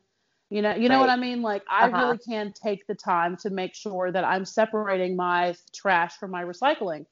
You 0.49 0.61
know, 0.61 0.75
you 0.75 0.89
know 0.89 0.99
what 0.99 1.09
I 1.09 1.15
mean? 1.15 1.41
Like 1.41 1.63
I 1.69 1.85
Uh-huh. 1.85 1.87
really 1.87 2.17
can 2.19 2.53
take 2.53 2.85
the 2.87 2.95
time 2.95 3.37
to 3.37 3.49
make 3.49 3.75
sure 3.75 4.11
that 4.11 4.23
I'm 4.23 4.45
separating 4.45 5.15
my 5.15 5.55
trash 5.73 6.17
from 6.17 6.31
my 6.31 6.43
recycling. 6.43 7.05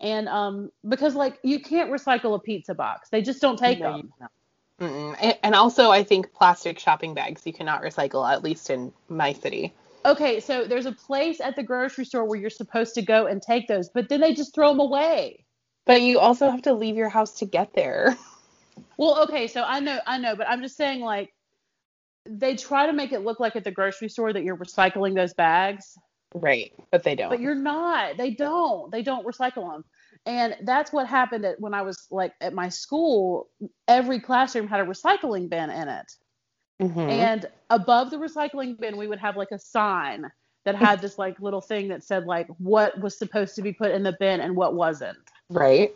And 0.00 0.28
um 0.28 0.70
because 0.88 1.14
like 1.14 1.38
you 1.42 1.60
can't 1.60 1.90
recycle 1.90 2.34
a 2.34 2.38
pizza 2.38 2.74
box. 2.74 3.08
They 3.10 3.22
just 3.22 3.40
don't 3.40 3.58
take 3.58 3.78
No, 3.80 3.92
them. 3.92 4.12
And- 4.78 5.38
And 5.42 5.54
also, 5.54 5.90
I 5.90 6.02
think 6.02 6.32
plastic 6.32 6.78
shopping 6.78 7.14
bags 7.14 7.46
you 7.46 7.52
cannot 7.52 7.82
recycle, 7.82 8.28
at 8.30 8.42
least 8.42 8.70
in 8.70 8.92
my 9.08 9.32
city. 9.32 9.72
Okay, 10.04 10.40
so 10.40 10.66
there's 10.66 10.84
a 10.86 10.92
place 10.92 11.40
at 11.40 11.56
the 11.56 11.62
grocery 11.62 12.04
store 12.04 12.24
where 12.24 12.38
you're 12.38 12.50
supposed 12.50 12.94
to 12.94 13.02
go 13.02 13.26
and 13.26 13.40
take 13.40 13.68
those, 13.68 13.88
but 13.88 14.08
then 14.08 14.20
they 14.20 14.34
just 14.34 14.54
throw 14.54 14.68
them 14.68 14.80
away. 14.80 15.44
But 15.86 16.02
you 16.02 16.18
also 16.18 16.50
have 16.50 16.62
to 16.62 16.74
leave 16.74 16.96
your 16.96 17.08
house 17.08 17.38
to 17.38 17.46
get 17.46 17.72
there. 17.74 18.16
Well, 18.96 19.22
okay, 19.24 19.48
so 19.48 19.62
I 19.62 19.80
know, 19.80 19.98
I 20.06 20.18
know, 20.18 20.36
but 20.36 20.48
I'm 20.48 20.62
just 20.62 20.76
saying, 20.76 21.00
like, 21.00 21.32
they 22.26 22.54
try 22.56 22.86
to 22.86 22.92
make 22.92 23.12
it 23.12 23.20
look 23.20 23.40
like 23.40 23.56
at 23.56 23.64
the 23.64 23.70
grocery 23.70 24.08
store 24.08 24.32
that 24.32 24.44
you're 24.44 24.56
recycling 24.56 25.14
those 25.14 25.34
bags, 25.34 25.96
Right. 26.34 26.72
But 26.90 27.04
they 27.04 27.14
don't. 27.14 27.30
but 27.30 27.40
you're 27.40 27.54
not. 27.54 28.16
They 28.16 28.30
don't. 28.30 28.90
They 28.90 29.02
don't 29.02 29.26
recycle 29.26 29.72
them. 29.72 29.84
And 30.26 30.56
that's 30.62 30.92
what 30.92 31.06
happened 31.06 31.44
at, 31.44 31.60
when 31.60 31.74
I 31.74 31.82
was 31.82 32.06
like 32.10 32.32
at 32.40 32.52
my 32.54 32.68
school. 32.68 33.48
Every 33.86 34.20
classroom 34.20 34.66
had 34.66 34.80
a 34.80 34.84
recycling 34.84 35.48
bin 35.48 35.70
in 35.70 35.88
it, 35.88 36.12
Mhm. 36.80 37.08
and 37.10 37.46
above 37.70 38.10
the 38.10 38.16
recycling 38.16 38.78
bin, 38.78 38.96
we 38.96 39.06
would 39.06 39.18
have 39.20 39.36
like 39.36 39.50
a 39.52 39.58
sign 39.58 40.30
that 40.64 40.74
had 40.74 41.00
this 41.00 41.18
like 41.18 41.38
little 41.40 41.60
thing 41.60 41.88
that 41.88 42.02
said 42.02 42.24
like 42.24 42.48
what 42.58 42.98
was 43.00 43.18
supposed 43.18 43.54
to 43.56 43.62
be 43.62 43.72
put 43.72 43.90
in 43.90 44.02
the 44.02 44.16
bin 44.18 44.40
and 44.40 44.56
what 44.56 44.74
wasn't. 44.74 45.18
right. 45.50 45.94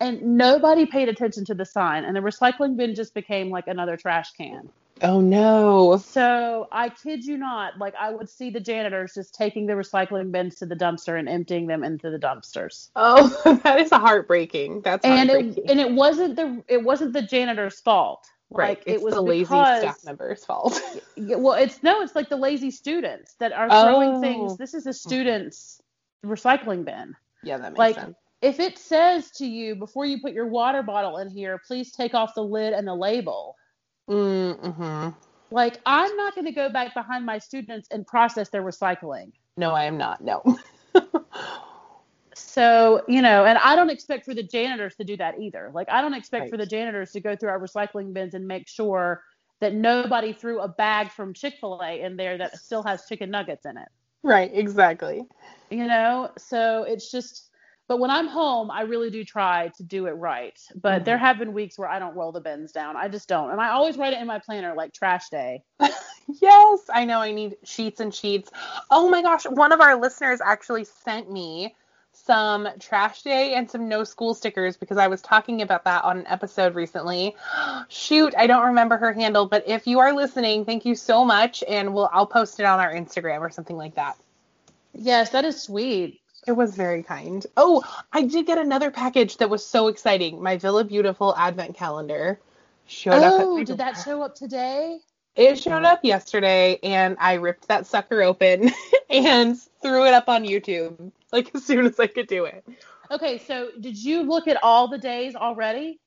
And 0.00 0.36
nobody 0.36 0.84
paid 0.84 1.08
attention 1.08 1.44
to 1.46 1.54
the 1.54 1.64
sign, 1.64 2.04
and 2.04 2.14
the 2.16 2.20
recycling 2.20 2.76
bin 2.76 2.94
just 2.94 3.14
became 3.14 3.50
like 3.50 3.66
another 3.66 3.96
trash 3.96 4.30
can. 4.32 4.68
Oh 5.02 5.20
no. 5.20 5.98
So 5.98 6.68
I 6.72 6.88
kid 6.88 7.24
you 7.24 7.36
not, 7.36 7.78
like 7.78 7.94
I 8.00 8.10
would 8.12 8.28
see 8.30 8.50
the 8.50 8.60
janitors 8.60 9.12
just 9.14 9.34
taking 9.34 9.66
the 9.66 9.74
recycling 9.74 10.32
bins 10.32 10.56
to 10.56 10.66
the 10.66 10.74
dumpster 10.76 11.18
and 11.18 11.28
emptying 11.28 11.66
them 11.66 11.84
into 11.84 12.10
the 12.10 12.18
dumpsters. 12.18 12.90
Oh, 12.96 13.28
that 13.64 13.78
is 13.80 13.90
heartbreaking. 13.90 14.80
That's 14.82 15.04
And 15.04 15.28
heartbreaking. 15.30 15.64
it 15.64 15.70
and 15.70 15.80
it 15.80 15.92
wasn't 15.92 16.36
the 16.36 16.62
it 16.68 16.82
wasn't 16.82 17.12
the 17.12 17.22
janitor's 17.22 17.78
fault. 17.80 18.26
right. 18.50 18.78
Like 18.78 18.84
it's 18.86 19.02
it 19.02 19.04
was 19.04 19.14
the 19.14 19.20
lazy 19.22 19.44
because, 19.44 19.80
staff 19.82 20.04
member's 20.04 20.44
fault. 20.44 20.80
Well, 21.18 21.54
it's 21.54 21.82
no, 21.82 22.00
it's 22.02 22.14
like 22.14 22.28
the 22.28 22.36
lazy 22.36 22.70
students 22.70 23.34
that 23.40 23.52
are 23.52 23.68
throwing 23.68 24.16
Oh. 24.16 24.20
things. 24.20 24.56
This 24.56 24.72
is 24.74 24.86
a 24.86 24.92
student's 24.94 25.80
recycling 26.24 26.84
bin. 26.84 27.14
yeah, 27.42 27.58
that 27.58 27.72
makes 27.72 27.78
Like, 27.78 27.94
sense. 27.96 28.16
If 28.42 28.60
it 28.60 28.78
says 28.78 29.30
to 29.32 29.46
you 29.46 29.74
before 29.76 30.04
you 30.06 30.20
put 30.20 30.32
your 30.32 30.46
water 30.46 30.82
bottle 30.82 31.16
in 31.18 31.28
here, 31.30 31.60
please 31.66 31.90
take 31.92 32.14
off 32.14 32.34
the 32.34 32.42
lid 32.44 32.74
and 32.74 32.86
the 32.86 32.94
label. 32.94 33.56
Mm-hmm. 34.08 35.10
Like 35.50 35.80
I'm 35.86 36.16
not 36.16 36.34
going 36.34 36.46
to 36.46 36.52
go 36.52 36.68
back 36.68 36.94
behind 36.94 37.24
my 37.24 37.38
students 37.38 37.88
and 37.90 38.06
process 38.06 38.48
their 38.48 38.62
recycling. 38.62 39.32
No, 39.56 39.72
I 39.72 39.84
am 39.84 39.96
not. 39.96 40.22
No. 40.22 40.42
So, 42.56 43.02
you 43.08 43.22
know, 43.22 43.46
and 43.46 43.58
I 43.58 43.76
don't 43.76 43.88
expect 43.90 44.24
for 44.24 44.34
the 44.34 44.42
janitors 44.42 44.94
to 44.96 45.04
do 45.04 45.16
that 45.18 45.38
either. 45.40 45.70
Like, 45.74 45.88
I 45.90 46.02
don't 46.02 46.12
expect 46.12 46.42
Right. 46.42 46.50
for 46.50 46.56
the 46.58 46.66
janitors 46.66 47.12
to 47.12 47.20
go 47.20 47.34
through 47.36 47.48
our 47.48 47.58
recycling 47.58 48.12
bins 48.12 48.34
and 48.34 48.46
make 48.46 48.68
sure 48.68 49.22
that 49.60 49.74
nobody 49.74 50.34
threw 50.34 50.60
a 50.60 50.68
bag 50.68 51.10
from 51.10 51.32
Chick-fil-A 51.32 52.02
in 52.02 52.16
there 52.16 52.36
that 52.36 52.58
still 52.58 52.82
has 52.82 53.06
chicken 53.08 53.30
nuggets 53.30 53.64
in 53.64 53.76
it. 53.78 53.88
Right, 54.22 54.50
exactly. 54.52 55.24
You 55.70 55.86
know, 55.86 56.30
so 56.36 56.82
it's 56.82 57.10
just 57.10 57.45
but 57.88 57.98
when 57.98 58.10
I'm 58.10 58.26
home, 58.26 58.70
I 58.70 58.82
really 58.82 59.10
do 59.10 59.24
try 59.24 59.68
to 59.76 59.82
do 59.82 60.06
it 60.06 60.12
right. 60.12 60.58
But 60.74 60.96
mm-hmm. 60.96 61.04
there 61.04 61.18
have 61.18 61.38
been 61.38 61.52
weeks 61.52 61.78
where 61.78 61.88
I 61.88 61.98
don't 61.98 62.16
roll 62.16 62.32
the 62.32 62.40
bins 62.40 62.72
down. 62.72 62.96
I 62.96 63.08
just 63.08 63.28
don't. 63.28 63.50
And 63.50 63.60
I 63.60 63.70
always 63.70 63.96
write 63.96 64.12
it 64.12 64.20
in 64.20 64.26
my 64.26 64.38
planner 64.38 64.74
like 64.74 64.92
trash 64.92 65.28
day. 65.28 65.62
yes, 65.80 66.80
I 66.92 67.04
know 67.04 67.20
I 67.20 67.32
need 67.32 67.56
sheets 67.62 68.00
and 68.00 68.14
sheets. 68.14 68.50
Oh 68.90 69.08
my 69.08 69.22
gosh, 69.22 69.44
one 69.44 69.72
of 69.72 69.80
our 69.80 70.00
listeners 70.00 70.40
actually 70.44 70.84
sent 70.84 71.30
me 71.30 71.74
some 72.12 72.66
trash 72.80 73.22
day 73.22 73.54
and 73.54 73.70
some 73.70 73.88
no 73.88 74.02
school 74.02 74.34
stickers 74.34 74.76
because 74.76 74.96
I 74.96 75.06
was 75.06 75.20
talking 75.20 75.62
about 75.62 75.84
that 75.84 76.02
on 76.02 76.18
an 76.18 76.26
episode 76.26 76.74
recently. 76.74 77.36
Shoot, 77.88 78.34
I 78.36 78.46
don't 78.46 78.66
remember 78.66 78.96
her 78.96 79.12
handle, 79.12 79.46
but 79.46 79.68
if 79.68 79.86
you 79.86 80.00
are 80.00 80.12
listening, 80.12 80.64
thank 80.64 80.84
you 80.84 80.94
so 80.94 81.24
much 81.24 81.62
and 81.68 81.94
we'll 81.94 82.10
I'll 82.12 82.26
post 82.26 82.58
it 82.58 82.64
on 82.64 82.80
our 82.80 82.92
Instagram 82.92 83.40
or 83.40 83.50
something 83.50 83.76
like 83.76 83.94
that. 83.94 84.16
Yes, 84.92 85.30
that 85.30 85.44
is 85.44 85.62
sweet. 85.62 86.20
It 86.46 86.52
was 86.52 86.76
very 86.76 87.02
kind. 87.02 87.44
Oh, 87.56 87.82
I 88.12 88.22
did 88.22 88.46
get 88.46 88.58
another 88.58 88.90
package 88.90 89.38
that 89.38 89.50
was 89.50 89.66
so 89.66 89.88
exciting. 89.88 90.40
My 90.40 90.56
Villa 90.56 90.84
Beautiful 90.84 91.34
advent 91.36 91.76
calendar 91.76 92.38
showed 92.86 93.14
oh, 93.14 93.36
up. 93.36 93.42
Oh, 93.44 93.64
did 93.64 93.78
that 93.78 93.94
show 94.04 94.22
up 94.22 94.36
today? 94.36 95.00
It 95.34 95.58
showed 95.58 95.84
up 95.84 96.00
yesterday, 96.02 96.78
and 96.82 97.16
I 97.20 97.34
ripped 97.34 97.68
that 97.68 97.86
sucker 97.86 98.22
open 98.22 98.70
and 99.10 99.60
threw 99.82 100.06
it 100.06 100.14
up 100.14 100.28
on 100.28 100.44
YouTube 100.44 101.12
like 101.32 101.54
as 101.54 101.64
soon 101.64 101.84
as 101.84 102.00
I 102.00 102.06
could 102.06 102.26
do 102.26 102.44
it. 102.44 102.64
Okay, 103.10 103.38
so 103.38 103.70
did 103.78 104.02
you 104.02 104.22
look 104.22 104.48
at 104.48 104.62
all 104.62 104.88
the 104.88 104.98
days 104.98 105.34
already? 105.34 106.00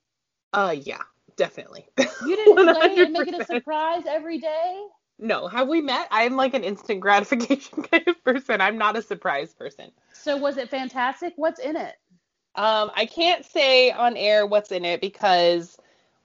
Uh, 0.54 0.76
yeah, 0.82 1.02
definitely. 1.36 1.88
You 1.98 2.36
didn't 2.36 2.56
delay 2.66 2.98
and 2.98 3.14
make 3.14 3.28
it 3.28 3.40
a 3.40 3.46
surprise 3.46 4.04
every 4.08 4.40
day? 4.40 4.84
No, 5.20 5.48
have 5.48 5.68
we 5.68 5.82
met? 5.82 6.08
I'm 6.12 6.36
like 6.36 6.54
an 6.54 6.64
instant 6.64 7.00
gratification 7.02 7.84
kind 7.84 8.08
of 8.08 8.24
person. 8.24 8.62
I'm 8.62 8.78
not 8.78 8.98
a 8.98 9.02
surprise 9.02 9.54
person. 9.54 9.92
So 10.14 10.38
was 10.38 10.58
it 10.58 10.70
fantastic? 10.70 11.34
What's 11.36 11.60
in 11.60 11.76
it? 11.76 11.96
Um, 12.56 12.92
I 12.96 13.06
can't 13.06 13.46
say 13.46 13.92
on 13.92 14.18
air 14.18 14.46
what's 14.46 14.72
in 14.72 14.84
it 14.84 15.02
because 15.02 15.78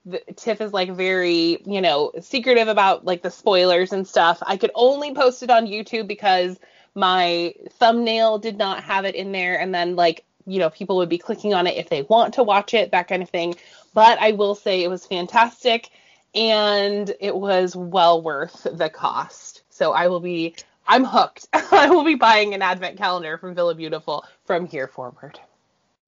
the, 0.05 0.21
Tiff 0.35 0.61
is 0.61 0.73
like 0.73 0.91
very, 0.91 1.61
you 1.65 1.81
know, 1.81 2.11
secretive 2.21 2.67
about 2.67 3.05
like 3.05 3.21
the 3.21 3.31
spoilers 3.31 3.93
and 3.93 4.07
stuff. 4.07 4.41
I 4.45 4.57
could 4.57 4.71
only 4.75 5.13
post 5.13 5.43
it 5.43 5.49
on 5.49 5.67
YouTube 5.67 6.07
because 6.07 6.59
my 6.95 7.53
thumbnail 7.71 8.39
did 8.39 8.57
not 8.57 8.83
have 8.83 9.05
it 9.05 9.15
in 9.15 9.31
there, 9.31 9.59
and 9.59 9.73
then 9.73 9.95
like 9.95 10.23
you 10.47 10.59
know 10.59 10.69
people 10.69 10.97
would 10.97 11.09
be 11.09 11.17
clicking 11.17 11.53
on 11.53 11.67
it 11.67 11.77
if 11.77 11.89
they 11.89 12.03
want 12.03 12.35
to 12.35 12.43
watch 12.43 12.73
it, 12.73 12.91
that 12.91 13.07
kind 13.07 13.21
of 13.21 13.29
thing. 13.29 13.55
But 13.93 14.19
I 14.19 14.31
will 14.31 14.55
say 14.55 14.83
it 14.83 14.89
was 14.89 15.05
fantastic, 15.05 15.89
and 16.35 17.13
it 17.19 17.35
was 17.35 17.75
well 17.75 18.21
worth 18.21 18.67
the 18.71 18.89
cost. 18.89 19.63
So 19.69 19.93
I 19.93 20.07
will 20.07 20.19
be 20.19 20.55
I'm 20.87 21.03
hooked. 21.03 21.47
I 21.53 21.89
will 21.89 22.03
be 22.03 22.15
buying 22.15 22.53
an 22.53 22.61
advent 22.61 22.97
calendar 22.97 23.37
from 23.37 23.55
Villa 23.55 23.73
Beautiful 23.73 24.25
from 24.45 24.67
here 24.67 24.87
forward. 24.87 25.39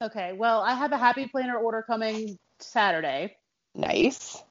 Okay, 0.02 0.34
well, 0.34 0.62
I 0.62 0.76
have 0.76 0.92
a 0.92 0.98
happy 0.98 1.28
planner 1.28 1.58
order 1.58 1.82
coming 1.82 2.38
Saturday. 2.60 3.36
Nice. 3.74 4.44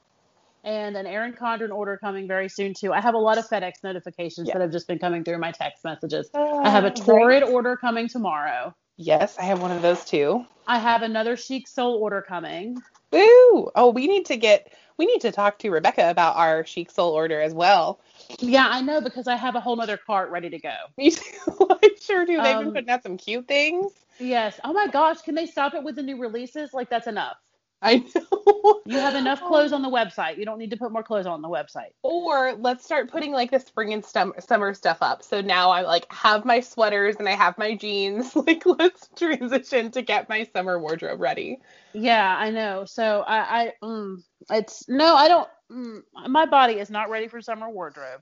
And 0.64 0.97
an 0.97 1.06
Erin 1.06 1.35
Condren 1.35 1.71
order 1.71 1.97
coming 1.97 2.26
very 2.26 2.49
soon 2.49 2.75
too. 2.75 2.92
I 2.92 3.00
have 3.00 3.14
a 3.14 3.18
lot 3.18 3.38
of 3.38 3.47
FedEx 3.49 3.85
notifications 3.85 4.49
yeah. 4.49 4.54
that 4.54 4.62
have 4.62 4.73
just 4.73 4.88
been 4.88 4.99
coming 4.99 5.23
through 5.23 5.38
my 5.38 5.52
text 5.52 5.85
messages. 5.85 6.28
Uh, 6.35 6.56
I 6.56 6.71
have 6.71 6.85
a 6.85 6.90
Torrid 6.90 7.45
right. 7.45 7.52
order 7.52 7.76
coming 7.76 8.09
tomorrow. 8.09 8.75
Yes, 8.97 9.38
I 9.38 9.42
have 9.42 9.62
one 9.62 9.71
of 9.71 9.83
those 9.83 10.04
too. 10.04 10.45
I 10.66 10.80
have 10.80 11.02
another 11.02 11.37
Chic 11.37 11.68
Soul 11.68 11.95
order 12.02 12.23
coming. 12.23 12.83
Woo! 13.12 13.71
Oh, 13.76 13.92
we 13.95 14.09
need 14.09 14.26
to 14.26 14.37
get 14.37 14.73
we 14.98 15.06
need 15.06 15.20
to 15.22 15.32
talk 15.32 15.58
to 15.60 15.70
Rebecca 15.70 16.10
about 16.10 16.36
our 16.36 16.64
Chic 16.64 16.90
Soul 16.90 17.12
order 17.12 17.40
as 17.40 17.52
well. 17.52 18.00
Yeah, 18.38 18.66
I 18.68 18.80
know 18.80 19.00
because 19.00 19.28
I 19.28 19.36
have 19.36 19.54
a 19.54 19.60
whole 19.60 19.80
other 19.80 19.96
cart 19.96 20.30
ready 20.30 20.50
to 20.50 20.58
go. 20.58 20.74
Me 20.98 21.10
too. 21.10 21.22
I 21.71 21.90
sure 22.00 22.25
do. 22.25 22.40
They've 22.42 22.56
um, 22.56 22.64
been 22.64 22.73
putting 22.73 22.90
out 22.90 23.02
some 23.02 23.16
cute 23.16 23.47
things. 23.47 23.92
Yes. 24.18 24.58
Oh 24.64 24.73
my 24.73 24.88
gosh, 24.88 25.21
can 25.23 25.34
they 25.34 25.47
stop 25.47 25.75
it 25.75 25.82
with 25.82 25.97
the 25.97 26.02
new 26.02 26.18
releases? 26.18 26.73
Like 26.73 26.88
that's 26.90 27.06
enough. 27.06 27.36
I 27.82 27.97
know. 27.97 28.80
you 28.86 28.99
have 28.99 29.15
enough 29.15 29.43
clothes 29.47 29.73
on 29.73 29.82
the 29.82 29.89
website. 29.89 30.39
You 30.39 30.45
don't 30.45 30.58
need 30.58 30.71
to 30.71 30.76
put 30.76 30.93
more 30.93 31.02
clothes 31.02 31.26
on 31.26 31.43
the 31.43 31.49
website. 31.49 31.91
Or 32.02 32.54
let's 32.54 32.84
start 32.84 33.10
putting 33.10 33.32
like 33.32 33.50
the 33.50 33.60
spring 33.60 33.93
and 33.93 34.04
summer 34.04 34.75
stuff 34.75 34.99
up. 35.00 35.23
So 35.23 35.41
now 35.41 35.71
I 35.71 35.82
like 35.82 36.10
have 36.12 36.45
my 36.45 36.60
sweaters 36.60 37.17
and 37.19 37.28
I 37.28 37.32
have 37.32 37.58
my 37.58 37.75
jeans. 37.76 38.34
Like 38.47 38.65
let's 38.65 39.08
transition 39.17 39.91
to 39.91 40.02
get 40.02 40.28
my 40.28 40.45
summer 40.52 40.78
wardrobe 40.78 41.21
ready. 41.21 41.58
Yeah, 41.95 42.36
I 42.39 42.50
know. 42.50 42.84
So 42.84 43.25
I, 43.26 43.62
I 43.62 43.73
mm, 43.82 44.23
it's 44.50 44.89
no, 44.89 45.17
I 45.17 45.26
don't. 45.26 45.49
Mm, 45.73 46.02
my 46.28 46.47
body 46.47 46.75
is 46.75 46.91
not 46.91 47.10
ready 47.10 47.26
for 47.26 47.41
summer 47.41 47.69
wardrobe. 47.69 48.21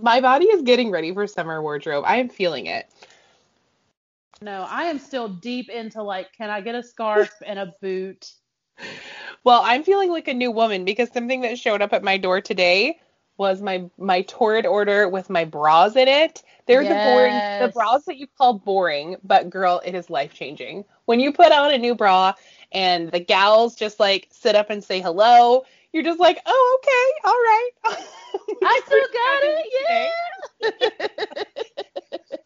My 0.00 0.20
body 0.20 0.46
is 0.46 0.62
getting 0.62 0.90
ready 0.90 1.12
for 1.12 1.26
summer 1.26 1.60
wardrobe. 1.60 2.04
I 2.06 2.16
am 2.16 2.30
feeling 2.30 2.66
it. 2.66 2.88
No, 4.40 4.66
I 4.68 4.84
am 4.84 4.98
still 4.98 5.28
deep 5.28 5.68
into 5.68 6.02
like, 6.02 6.32
can 6.32 6.50
I 6.50 6.60
get 6.60 6.74
a 6.74 6.82
scarf 6.82 7.30
and 7.44 7.58
a 7.58 7.72
boot? 7.82 8.26
Well, 9.44 9.62
I'm 9.64 9.82
feeling 9.82 10.10
like 10.10 10.28
a 10.28 10.34
new 10.34 10.50
woman 10.50 10.84
because 10.84 11.10
something 11.10 11.42
that 11.42 11.58
showed 11.58 11.80
up 11.80 11.92
at 11.92 12.02
my 12.02 12.18
door 12.18 12.40
today 12.40 12.98
was 13.38 13.62
my 13.62 13.88
my 13.96 14.22
Torrid 14.22 14.66
order 14.66 15.08
with 15.08 15.30
my 15.30 15.44
bras 15.44 15.96
in 15.96 16.08
it. 16.08 16.42
They're 16.66 16.82
yes. 16.82 16.90
the 16.90 17.10
boring 17.10 17.66
the 17.66 17.72
bras 17.72 18.04
that 18.06 18.18
you 18.18 18.26
call 18.36 18.54
boring, 18.54 19.16
but 19.22 19.48
girl, 19.48 19.80
it 19.84 19.94
is 19.94 20.10
life 20.10 20.34
changing. 20.34 20.84
When 21.06 21.20
you 21.20 21.32
put 21.32 21.52
on 21.52 21.72
a 21.72 21.78
new 21.78 21.94
bra 21.94 22.34
and 22.72 23.10
the 23.10 23.20
gals 23.20 23.76
just 23.76 24.00
like 24.00 24.28
sit 24.32 24.54
up 24.56 24.70
and 24.70 24.82
say 24.82 25.00
hello, 25.00 25.64
you're 25.92 26.02
just 26.02 26.20
like, 26.20 26.40
oh 26.44 26.78
okay, 26.82 27.28
all 27.28 27.32
right. 27.32 27.70
I 28.64 28.80
still 28.86 29.06
got 29.14 29.42
it, 29.44 29.66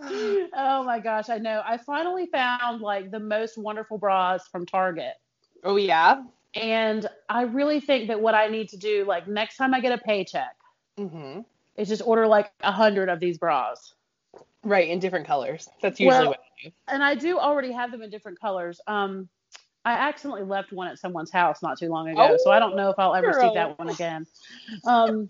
yeah. 0.00 0.48
oh 0.54 0.84
my 0.84 1.00
gosh, 1.00 1.30
I 1.30 1.38
know. 1.38 1.62
I 1.64 1.78
finally 1.78 2.26
found 2.26 2.80
like 2.82 3.10
the 3.10 3.20
most 3.20 3.56
wonderful 3.56 3.98
bras 3.98 4.46
from 4.48 4.66
Target. 4.66 5.14
Oh 5.62 5.76
yeah. 5.76 6.22
And 6.54 7.08
I 7.28 7.42
really 7.42 7.80
think 7.80 8.08
that 8.08 8.20
what 8.20 8.34
I 8.34 8.48
need 8.48 8.68
to 8.70 8.76
do, 8.76 9.04
like 9.06 9.26
next 9.26 9.56
time 9.56 9.74
I 9.74 9.80
get 9.80 9.92
a 9.92 9.98
paycheck, 9.98 10.56
mm-hmm. 10.98 11.40
is 11.76 11.88
just 11.88 12.02
order 12.04 12.26
like 12.26 12.52
a 12.60 12.72
hundred 12.72 13.08
of 13.08 13.20
these 13.20 13.38
bras. 13.38 13.94
Right, 14.64 14.88
in 14.88 14.98
different 14.98 15.26
colors. 15.26 15.68
That's 15.80 15.98
usually 15.98 16.18
well, 16.18 16.28
what 16.28 16.40
I 16.40 16.64
do. 16.64 16.72
And 16.88 17.02
I 17.02 17.14
do 17.14 17.38
already 17.38 17.72
have 17.72 17.90
them 17.90 18.02
in 18.02 18.10
different 18.10 18.40
colors. 18.40 18.80
Um, 18.86 19.28
I 19.84 19.94
accidentally 19.94 20.44
left 20.44 20.72
one 20.72 20.86
at 20.86 20.98
someone's 20.98 21.30
house 21.32 21.62
not 21.62 21.78
too 21.78 21.88
long 21.88 22.08
ago, 22.08 22.28
oh, 22.32 22.36
so 22.44 22.52
I 22.52 22.60
don't 22.60 22.76
know 22.76 22.90
if 22.90 22.98
I'll 22.98 23.14
ever 23.16 23.32
girl. 23.32 23.50
see 23.50 23.54
that 23.54 23.78
one 23.78 23.88
again. 23.88 24.26
Um, 24.84 25.28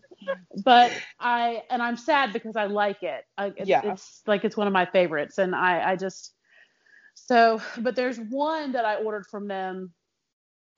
but 0.63 0.93
I 1.19 1.63
and 1.71 1.81
I'm 1.83 1.97
sad 1.97 2.35
because 2.35 2.57
I 2.57 2.67
like 2.67 3.03
it. 3.03 3.25
I, 3.39 3.47
it 3.57 3.67
yeah. 3.67 3.81
It's 3.85 4.23
like 4.27 4.45
it's 4.45 4.57
one 4.57 4.67
of 4.67 4.73
my 4.75 4.85
favorites, 4.85 5.39
and 5.39 5.55
I 5.55 5.93
I 5.93 5.97
just 5.97 6.35
so. 7.15 7.63
But 7.79 7.97
there's 7.97 8.19
one 8.19 8.73
that 8.73 8.85
I 8.85 8.97
ordered 8.97 9.27
from 9.27 9.49
them 9.49 9.93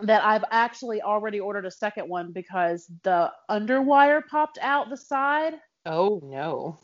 that 0.01 0.25
I've 0.25 0.45
actually 0.51 1.03
already 1.03 1.41
ordered 1.41 1.67
a 1.67 1.71
second 1.71 2.09
one 2.09 2.33
because 2.33 2.91
the 3.03 3.33
underwire 3.51 4.27
popped 4.27 4.59
out 4.61 4.91
the 4.91 4.97
side. 4.97 5.55
Oh 5.87 6.21
no. 6.23 6.79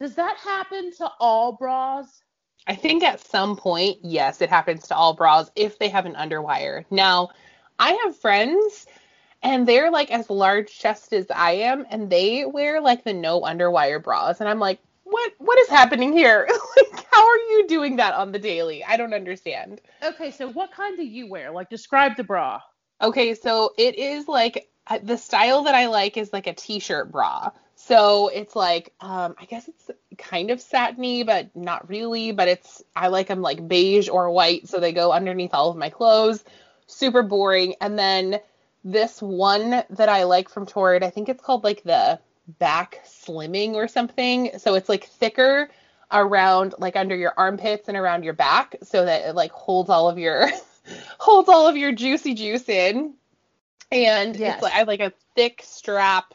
Does 0.00 0.14
that 0.16 0.36
happen 0.36 0.90
to 0.98 1.10
all 1.20 1.52
bras? 1.52 2.22
I 2.66 2.74
think 2.74 3.02
at 3.02 3.20
some 3.20 3.56
point, 3.56 3.98
yes, 4.02 4.40
it 4.40 4.50
happens 4.50 4.88
to 4.88 4.96
all 4.96 5.14
bras 5.14 5.50
if 5.56 5.78
they 5.78 5.88
have 5.88 6.06
an 6.06 6.14
underwire. 6.14 6.84
Now, 6.90 7.30
I 7.78 7.92
have 8.04 8.16
friends 8.16 8.86
and 9.42 9.66
they're 9.66 9.90
like 9.90 10.10
as 10.10 10.30
large 10.30 10.76
chest 10.76 11.12
as 11.12 11.26
I 11.34 11.52
am 11.52 11.86
and 11.90 12.10
they 12.10 12.44
wear 12.44 12.80
like 12.80 13.04
the 13.04 13.12
no 13.12 13.40
underwire 13.40 14.02
bras 14.02 14.40
and 14.40 14.48
I'm 14.48 14.60
like, 14.60 14.80
"What 15.12 15.32
what 15.38 15.58
is 15.60 15.68
happening 15.68 16.12
here? 16.12 16.48
like 16.76 17.06
how 17.12 17.28
are 17.28 17.36
you 17.36 17.66
doing 17.68 17.96
that 17.96 18.14
on 18.14 18.32
the 18.32 18.38
daily? 18.38 18.82
I 18.82 18.96
don't 18.96 19.14
understand." 19.14 19.80
Okay, 20.02 20.30
so 20.30 20.48
what 20.48 20.72
kind 20.72 20.96
do 20.96 21.04
you 21.04 21.28
wear? 21.28 21.50
Like 21.52 21.70
describe 21.70 22.16
the 22.16 22.24
bra. 22.24 22.60
Okay, 23.00 23.34
so 23.34 23.72
it 23.76 23.96
is 23.96 24.26
like 24.26 24.68
the 25.02 25.16
style 25.16 25.64
that 25.64 25.74
I 25.74 25.86
like 25.86 26.16
is 26.16 26.32
like 26.32 26.46
a 26.46 26.54
t-shirt 26.54 27.12
bra. 27.12 27.50
So 27.74 28.28
it's 28.28 28.54
like, 28.54 28.92
um, 29.00 29.34
I 29.40 29.44
guess 29.46 29.68
it's 29.68 29.90
kind 30.16 30.50
of 30.50 30.60
satiny, 30.60 31.24
but 31.24 31.54
not 31.56 31.88
really. 31.88 32.32
But 32.32 32.48
it's 32.48 32.82
I 32.94 33.08
like 33.08 33.28
them 33.28 33.42
like 33.42 33.66
beige 33.66 34.08
or 34.08 34.30
white, 34.30 34.68
so 34.68 34.78
they 34.78 34.92
go 34.92 35.12
underneath 35.12 35.52
all 35.52 35.70
of 35.70 35.76
my 35.76 35.90
clothes. 35.90 36.44
Super 36.86 37.22
boring. 37.22 37.74
And 37.80 37.98
then 37.98 38.40
this 38.84 39.20
one 39.20 39.70
that 39.90 40.08
I 40.08 40.24
like 40.24 40.48
from 40.48 40.66
Torrid, 40.66 41.02
I 41.02 41.10
think 41.10 41.28
it's 41.28 41.42
called 41.42 41.64
like 41.64 41.82
the 41.82 42.20
back 42.46 43.00
slimming 43.06 43.74
or 43.74 43.88
something. 43.88 44.50
So 44.58 44.74
it's 44.74 44.88
like 44.88 45.04
thicker 45.04 45.70
around 46.10 46.74
like 46.78 46.96
under 46.96 47.16
your 47.16 47.32
armpits 47.36 47.88
and 47.88 47.96
around 47.96 48.24
your 48.24 48.34
back, 48.34 48.76
so 48.82 49.04
that 49.04 49.28
it 49.28 49.34
like 49.34 49.52
holds 49.52 49.90
all 49.90 50.08
of 50.08 50.18
your 50.18 50.48
holds 51.18 51.48
all 51.48 51.68
of 51.68 51.76
your 51.76 51.92
juicy 51.92 52.34
juice 52.34 52.68
in. 52.68 53.14
And 53.90 54.36
yes. 54.36 54.54
it's 54.54 54.62
like 54.62 54.74
I 54.74 54.82
like 54.84 55.00
a 55.00 55.12
thick 55.34 55.62
strap 55.64 56.34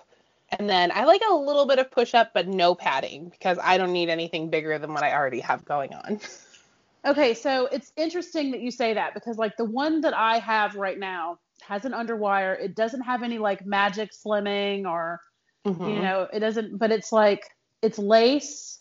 and 0.50 0.70
then 0.70 0.92
I 0.92 1.04
like 1.06 1.22
a 1.30 1.34
little 1.34 1.66
bit 1.66 1.80
of 1.80 1.92
push 1.92 2.14
up, 2.14 2.34
but 2.34 2.48
no 2.48 2.74
padding 2.74 3.30
because 3.30 3.58
I 3.62 3.78
don't 3.78 3.92
need 3.92 4.10
anything 4.10 4.50
bigger 4.50 4.78
than 4.80 4.94
what 4.94 5.04
I 5.04 5.14
already 5.14 5.42
have 5.42 5.66
going 5.66 5.94
on. 5.94 6.20
okay, 7.06 7.34
so 7.34 7.68
it's 7.68 7.92
interesting 7.98 8.52
that 8.52 8.62
you 8.62 8.72
say 8.72 8.94
that 8.94 9.14
because 9.14 9.38
like 9.38 9.58
the 9.58 9.66
one 9.66 10.02
that 10.02 10.16
I 10.16 10.40
have 10.40 10.76
right 10.76 10.98
now 10.98 11.40
has 11.62 11.86
an 11.86 11.92
underwire. 11.92 12.60
It 12.60 12.76
doesn't 12.76 13.02
have 13.02 13.24
any 13.24 13.40
like 13.40 13.66
magic 13.66 14.12
slimming 14.12 14.86
or 14.86 15.20
Mhm. 15.68 15.96
You 15.96 16.02
know, 16.02 16.28
it 16.32 16.40
doesn't, 16.40 16.78
but 16.78 16.92
it's 16.92 17.12
like 17.12 17.44
it's 17.82 18.00
lace, 18.00 18.80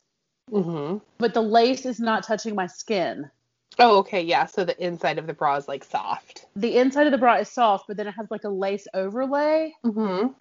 Mhm. 0.51 1.01
but 1.19 1.35
the 1.35 1.43
lace 1.43 1.85
is 1.85 1.99
not 1.99 2.23
touching 2.23 2.55
my 2.55 2.67
skin. 2.69 3.31
Oh, 3.79 3.99
okay, 3.99 4.23
yeah. 4.23 4.47
So 4.47 4.65
the 4.65 4.81
inside 4.83 5.19
of 5.19 5.27
the 5.27 5.35
bra 5.35 5.57
is 5.57 5.69
like 5.69 5.85
soft. 5.85 6.47
The 6.55 6.79
inside 6.79 7.07
of 7.07 7.13
the 7.13 7.19
bra 7.19 7.35
is 7.37 7.51
soft, 7.51 7.89
but 7.89 7.97
then 7.97 8.07
it 8.07 8.13
has 8.13 8.31
like 8.31 8.45
a 8.45 8.49
lace 8.49 8.87
overlay, 8.95 9.75
Mhm. 9.85 10.35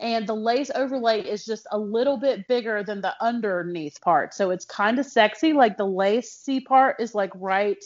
and 0.00 0.26
the 0.26 0.34
lace 0.34 0.70
overlay 0.74 1.20
is 1.20 1.44
just 1.44 1.66
a 1.70 1.78
little 1.78 2.16
bit 2.16 2.48
bigger 2.48 2.82
than 2.82 3.00
the 3.02 3.14
underneath 3.22 4.00
part. 4.00 4.34
So 4.34 4.50
it's 4.50 4.64
kind 4.64 4.98
of 4.98 5.06
sexy. 5.06 5.52
Like 5.52 5.76
the 5.76 5.86
lacy 5.86 6.60
part 6.60 7.00
is 7.00 7.14
like 7.14 7.30
right, 7.34 7.84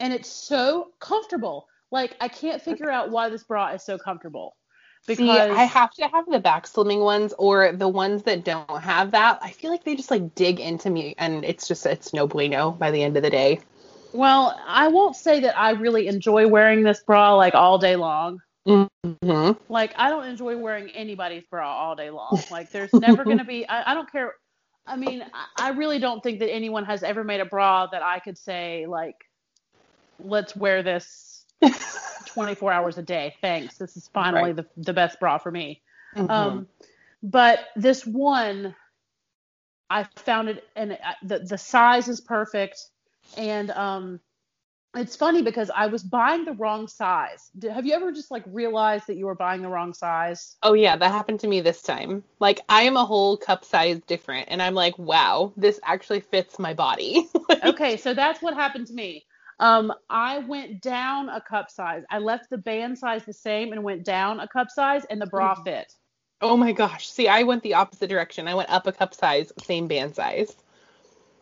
and 0.00 0.12
it's 0.12 0.28
so 0.28 0.92
comfortable. 0.98 1.68
Like 1.90 2.16
I 2.20 2.28
can't 2.28 2.60
figure 2.60 2.90
out 2.90 3.10
why 3.10 3.30
this 3.30 3.44
bra 3.44 3.68
is 3.68 3.84
so 3.84 3.96
comfortable. 3.98 4.56
Because 5.06 5.18
See, 5.18 5.30
I 5.30 5.64
have 5.64 5.90
to 5.92 6.06
have 6.08 6.26
the 6.26 6.38
back 6.38 6.66
slimming 6.66 7.02
ones 7.02 7.32
or 7.38 7.72
the 7.72 7.88
ones 7.88 8.24
that 8.24 8.44
don't 8.44 8.82
have 8.82 9.12
that. 9.12 9.38
I 9.42 9.50
feel 9.52 9.70
like 9.70 9.84
they 9.84 9.96
just 9.96 10.10
like 10.10 10.34
dig 10.34 10.60
into 10.60 10.90
me 10.90 11.14
and 11.16 11.44
it's 11.44 11.66
just 11.66 11.86
it's 11.86 12.12
no 12.12 12.26
bueno 12.26 12.72
by 12.72 12.90
the 12.90 13.02
end 13.02 13.16
of 13.16 13.22
the 13.22 13.30
day. 13.30 13.60
well, 14.12 14.58
I 14.66 14.88
won't 14.88 15.16
say 15.16 15.40
that 15.40 15.58
I 15.58 15.70
really 15.70 16.08
enjoy 16.08 16.46
wearing 16.48 16.82
this 16.82 17.00
bra 17.02 17.34
like 17.34 17.54
all 17.54 17.78
day 17.78 17.96
long. 17.96 18.40
Mhm. 18.66 19.58
Like 19.70 19.94
I 19.96 20.10
don't 20.10 20.26
enjoy 20.26 20.56
wearing 20.58 20.90
anybody's 20.90 21.44
bra 21.50 21.66
all 21.70 21.96
day 21.96 22.10
long. 22.10 22.42
Like 22.50 22.70
there's 22.70 22.92
never 22.92 23.24
gonna 23.24 23.44
be. 23.44 23.66
I, 23.68 23.92
I 23.92 23.94
don't 23.94 24.10
care. 24.10 24.34
I 24.86 24.96
mean, 24.96 25.22
I, 25.32 25.68
I 25.68 25.70
really 25.70 25.98
don't 25.98 26.22
think 26.22 26.38
that 26.40 26.50
anyone 26.50 26.84
has 26.84 27.02
ever 27.02 27.24
made 27.24 27.40
a 27.40 27.44
bra 27.46 27.86
that 27.86 28.02
I 28.02 28.18
could 28.18 28.36
say 28.38 28.86
like, 28.86 29.16
let's 30.18 30.56
wear 30.56 30.82
this 30.82 31.06
24 32.26 32.72
hours 32.72 32.98
a 32.98 33.02
day. 33.02 33.34
Thanks. 33.42 33.78
This 33.78 33.96
is 33.96 34.08
finally 34.14 34.52
Right. 34.52 34.56
the 34.56 34.66
the 34.76 34.92
best 34.92 35.20
bra 35.20 35.38
for 35.38 35.50
me. 35.50 35.82
Mhm. 36.16 36.30
Um, 36.30 36.68
but 37.22 37.60
this 37.76 38.06
one, 38.06 38.74
I 39.90 40.04
found 40.16 40.48
it, 40.48 40.64
and 40.76 40.92
I- 40.92 41.16
the 41.22 41.40
the 41.40 41.58
size 41.58 42.08
is 42.08 42.20
perfect, 42.20 42.78
and 43.36 43.70
um, 43.70 44.20
it's 44.96 45.16
funny 45.16 45.42
because 45.42 45.70
I 45.74 45.86
was 45.86 46.02
buying 46.02 46.44
the 46.44 46.52
wrong 46.52 46.88
size. 46.88 47.50
Have 47.62 47.86
you 47.86 47.94
ever 47.94 48.12
just 48.12 48.30
like 48.30 48.44
realized 48.46 49.06
that 49.08 49.16
you 49.16 49.26
were 49.26 49.34
buying 49.36 49.62
the 49.62 49.68
wrong 49.68 49.94
size? 49.94 50.56
Oh 50.62 50.74
yeah, 50.74 50.96
that 50.96 51.12
happened 51.12 51.40
to 51.40 51.48
me 51.48 51.60
this 51.60 51.82
time. 51.82 52.24
Like 52.40 52.60
I 52.68 52.82
am 52.82 52.96
a 52.96 53.04
whole 53.06 53.36
cup 53.36 53.64
size 53.64 54.00
different 54.06 54.48
and 54.50 54.62
I'm 54.62 54.74
like, 54.74 54.98
wow, 54.98 55.52
this 55.56 55.80
actually 55.84 56.20
fits 56.20 56.58
my 56.58 56.74
body. 56.74 57.28
okay, 57.64 57.96
so 57.96 58.14
that's 58.14 58.42
what 58.42 58.54
happened 58.54 58.88
to 58.88 58.94
me. 58.94 59.24
Um, 59.60 59.92
I 60.08 60.38
went 60.38 60.82
down 60.82 61.28
a 61.28 61.40
cup 61.40 61.70
size. 61.70 62.04
I 62.10 62.18
left 62.18 62.48
the 62.50 62.58
band 62.58 62.98
size 62.98 63.24
the 63.24 63.32
same 63.32 63.72
and 63.72 63.82
went 63.82 64.04
down 64.04 64.40
a 64.40 64.48
cup 64.48 64.70
size, 64.70 65.04
and 65.10 65.20
the 65.20 65.26
bra 65.26 65.54
Mhm. 65.56 65.64
fit. 65.64 65.92
oh 66.40 66.56
my 66.56 66.70
gosh. 66.70 67.08
See, 67.08 67.26
I 67.26 67.42
went 67.42 67.64
the 67.64 67.74
opposite 67.74 68.08
direction. 68.08 68.46
I 68.46 68.54
went 68.54 68.70
up 68.70 68.86
a 68.86 68.92
cup 68.92 69.12
size, 69.12 69.52
same 69.58 69.88
band 69.88 70.14
size. 70.14 70.54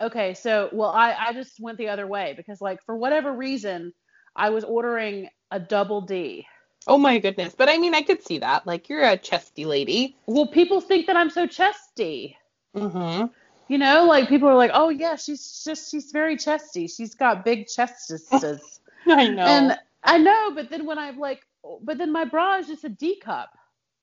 Okay, 0.01 0.33
so 0.35 0.71
well, 0.73 0.91
I 0.91 1.13
I 1.13 1.33
just 1.33 1.61
went 1.61 1.77
the 1.79 1.89
other 1.89 2.07
way 2.07 2.35
because 2.37 2.61
like 2.61 2.83
for 2.85 2.97
whatever 2.97 3.33
reason, 3.33 3.93
I 4.35 4.51
was 4.51 4.65
ordering 4.65 5.29
a 5.51 5.61
double 5.61 6.01
D. 6.01 6.47
Oh 6.87 6.99
my 6.99 7.19
goodness. 7.19 7.55
But 7.55 7.69
I 7.69 7.79
mean, 7.79 7.95
I 7.95 8.03
could 8.03 8.23
see 8.23 8.39
that. 8.39 8.67
Like 8.67 8.89
you're 8.89 9.03
a 9.03 9.17
chesty 9.17 9.65
lady. 9.67 10.17
Well, 10.27 10.47
people 10.47 10.81
think 10.81 11.07
that 11.07 11.17
I'm 11.17 11.31
so 11.31 11.47
chesty. 11.47 12.37
Mm 12.75 12.93
Mhm. 12.93 13.31
You 13.69 13.79
know, 13.79 14.05
like 14.05 14.29
people 14.29 14.49
are 14.49 14.55
like, 14.55 14.71
"Oh 14.73 14.91
yeah, 14.91 15.17
she's 15.17 15.63
just 15.65 15.91
she's 15.91 16.13
very 16.13 16.37
chesty. 16.37 16.87
She's 16.87 17.15
got 17.15 17.45
big 17.45 17.67
chests." 17.67 18.13
I 19.07 19.29
know. 19.29 19.43
and 19.45 19.79
I 20.05 20.19
know, 20.19 20.53
but 20.55 20.71
then 20.71 20.87
when 20.87 20.99
I'm 20.99 21.19
like, 21.19 21.47
but 21.83 21.99
then 21.99 22.13
my 22.13 22.25
bra 22.25 22.59
is 22.59 22.69
just 22.69 22.85
a 22.85 22.89
D 22.89 23.19
cup. 23.19 23.51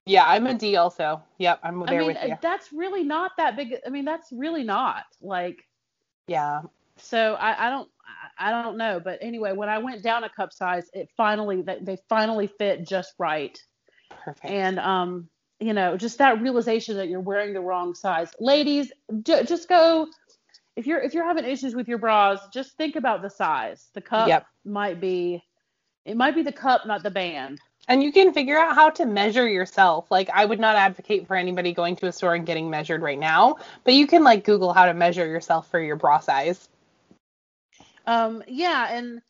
yeah, 0.05 0.25
I'm 0.25 0.47
a 0.47 0.53
D 0.53 0.75
also. 0.75 1.21
Yep, 1.37 1.59
I'm 1.63 1.83
I 1.83 1.97
mean, 1.97 2.07
with 2.07 2.17
you. 2.25 2.35
that's 2.41 2.73
really 2.73 3.03
not 3.03 3.31
that 3.37 3.55
big. 3.55 3.75
I 3.85 3.89
mean, 3.89 4.05
that's 4.05 4.31
really 4.31 4.63
not 4.63 5.05
like. 5.21 5.63
Yeah. 6.27 6.63
So 6.97 7.35
I, 7.35 7.67
I 7.67 7.69
don't 7.69 7.89
I 8.37 8.51
don't 8.51 8.77
know, 8.77 8.99
but 8.99 9.19
anyway, 9.21 9.53
when 9.53 9.69
I 9.69 9.77
went 9.77 10.03
down 10.03 10.23
a 10.23 10.29
cup 10.29 10.51
size, 10.53 10.89
it 10.93 11.09
finally 11.15 11.63
they 11.81 11.97
finally 12.09 12.47
fit 12.47 12.87
just 12.87 13.13
right. 13.17 13.57
Perfect. 14.23 14.45
and 14.45 14.79
um 14.79 15.29
you 15.59 15.73
know 15.73 15.97
just 15.97 16.17
that 16.19 16.41
realization 16.41 16.97
that 16.97 17.09
you're 17.09 17.19
wearing 17.21 17.53
the 17.53 17.61
wrong 17.61 17.93
size 17.95 18.29
ladies 18.39 18.91
j- 19.23 19.43
just 19.45 19.67
go 19.69 20.07
if 20.75 20.85
you're 20.87 20.99
if 21.01 21.13
you're 21.13 21.25
having 21.25 21.45
issues 21.45 21.75
with 21.75 21.87
your 21.87 21.97
bras 21.97 22.39
just 22.53 22.75
think 22.77 22.95
about 22.95 23.21
the 23.21 23.29
size 23.29 23.89
the 23.93 24.01
cup 24.01 24.27
Yep. 24.27 24.47
might 24.65 24.99
be 24.99 25.43
it 26.05 26.17
might 26.17 26.35
be 26.35 26.41
the 26.43 26.51
cup 26.51 26.85
not 26.85 27.03
the 27.03 27.11
band 27.11 27.59
And 27.87 28.01
you 28.01 28.11
can 28.13 28.33
figure 28.33 28.57
out 28.57 28.75
how 28.75 28.89
to 28.91 29.05
measure 29.05 29.47
yourself. 29.47 30.09
Like 30.09 30.29
I 30.33 30.45
would 30.45 30.59
not 30.59 30.75
advocate 30.77 31.27
for 31.27 31.35
anybody 31.35 31.73
going 31.73 31.95
to 31.97 32.07
a 32.07 32.11
store 32.13 32.33
and 32.35 32.45
getting 32.45 32.69
measured 32.69 33.01
right 33.01 33.19
now, 33.19 33.57
but 33.83 33.93
you 33.93 34.07
can 34.07 34.23
like 34.23 34.45
Google 34.45 34.73
how 34.73 34.85
to 34.85 34.93
measure 34.93 35.25
yourself 35.27 35.69
for 35.69 35.79
your 35.81 35.97
bra 35.97 36.19
size. 36.19 36.69
um 38.05 38.43
yeah 38.47 38.87
and 38.95 39.21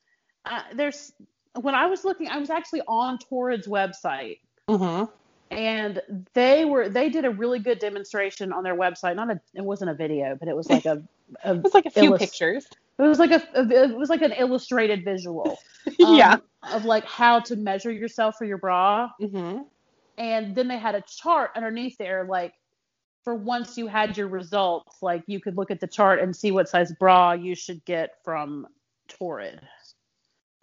uh, 0.46 0.62
there's 0.76 1.14
when 1.62 1.76
i 1.76 1.86
was 1.86 2.04
looking 2.04 2.28
i 2.28 2.38
was 2.38 2.50
actually 2.50 2.82
on 2.88 3.18
torrid's 3.20 3.68
website 3.68 4.38
Mhm. 4.70 5.10
And 5.58 6.02
they 6.34 6.66
were 6.66 6.90
they 6.90 7.10
did 7.10 7.26
a 7.26 7.30
really 7.30 7.60
good 7.60 7.80
demonstration 7.80 8.52
on 8.54 8.64
their 8.64 8.76
website 8.76 9.16
not 9.16 9.30
a 9.32 9.40
it 9.54 9.64
wasn't 9.64 9.90
a 9.90 9.94
video 9.94 10.36
but 10.40 10.48
it 10.48 10.56
was 10.56 10.70
like 10.70 10.86
a, 10.86 11.02
a 11.44 11.54
It 11.56 11.64
was 11.64 11.74
like 11.74 11.86
a 11.86 11.90
few 11.92 12.04
Illus- 12.04 12.20
pictures. 12.20 12.68
it 13.00 13.02
was 13.04 13.20
like 13.20 13.32
a 13.32 13.42
it 13.56 13.96
was 13.98 14.10
like 14.10 14.22
an 14.22 14.34
illustrated 14.34 15.04
visual 15.04 15.58
um, 16.06 16.18
yeah. 16.18 16.38
of 16.72 16.86
like 16.86 17.06
how 17.06 17.40
to 17.42 17.56
measure 17.56 17.92
yourself 17.92 18.36
for 18.38 18.46
your 18.46 18.58
bra 18.58 19.10
Mhm. 19.22 19.66
and 20.18 20.56
then 20.56 20.68
they 20.68 20.78
had 20.78 20.96
a 20.96 21.02
chart 21.02 21.52
underneath 21.56 21.98
there 21.98 22.26
like 22.30 22.54
for 23.24 23.36
once 23.36 23.78
you 23.78 23.88
had 23.88 24.18
your 24.18 24.28
results 24.28 24.98
like 25.02 25.24
you 25.28 25.40
could 25.40 25.56
look 25.58 25.72
at 25.72 25.80
the 25.80 25.88
chart 25.88 26.20
and 26.20 26.36
see 26.36 26.52
what 26.52 26.68
size 26.70 26.92
bra 27.00 27.32
you 27.34 27.56
should 27.56 27.84
get 27.86 28.12
from 28.24 28.68
torrid 29.08 29.60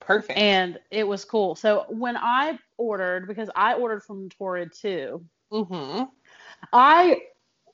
Perfect. 0.01 0.39
and 0.39 0.79
it 0.91 1.07
was 1.07 1.25
cool 1.25 1.55
so 1.55 1.85
when 1.89 2.17
i 2.17 2.59
ordered 2.79 3.29
because 3.29 3.51
i 3.55 3.75
ordered 3.75 4.03
from 4.03 4.29
torrid 4.31 4.73
too 4.73 5.25
mhm. 5.53 6.09
i 6.73 7.21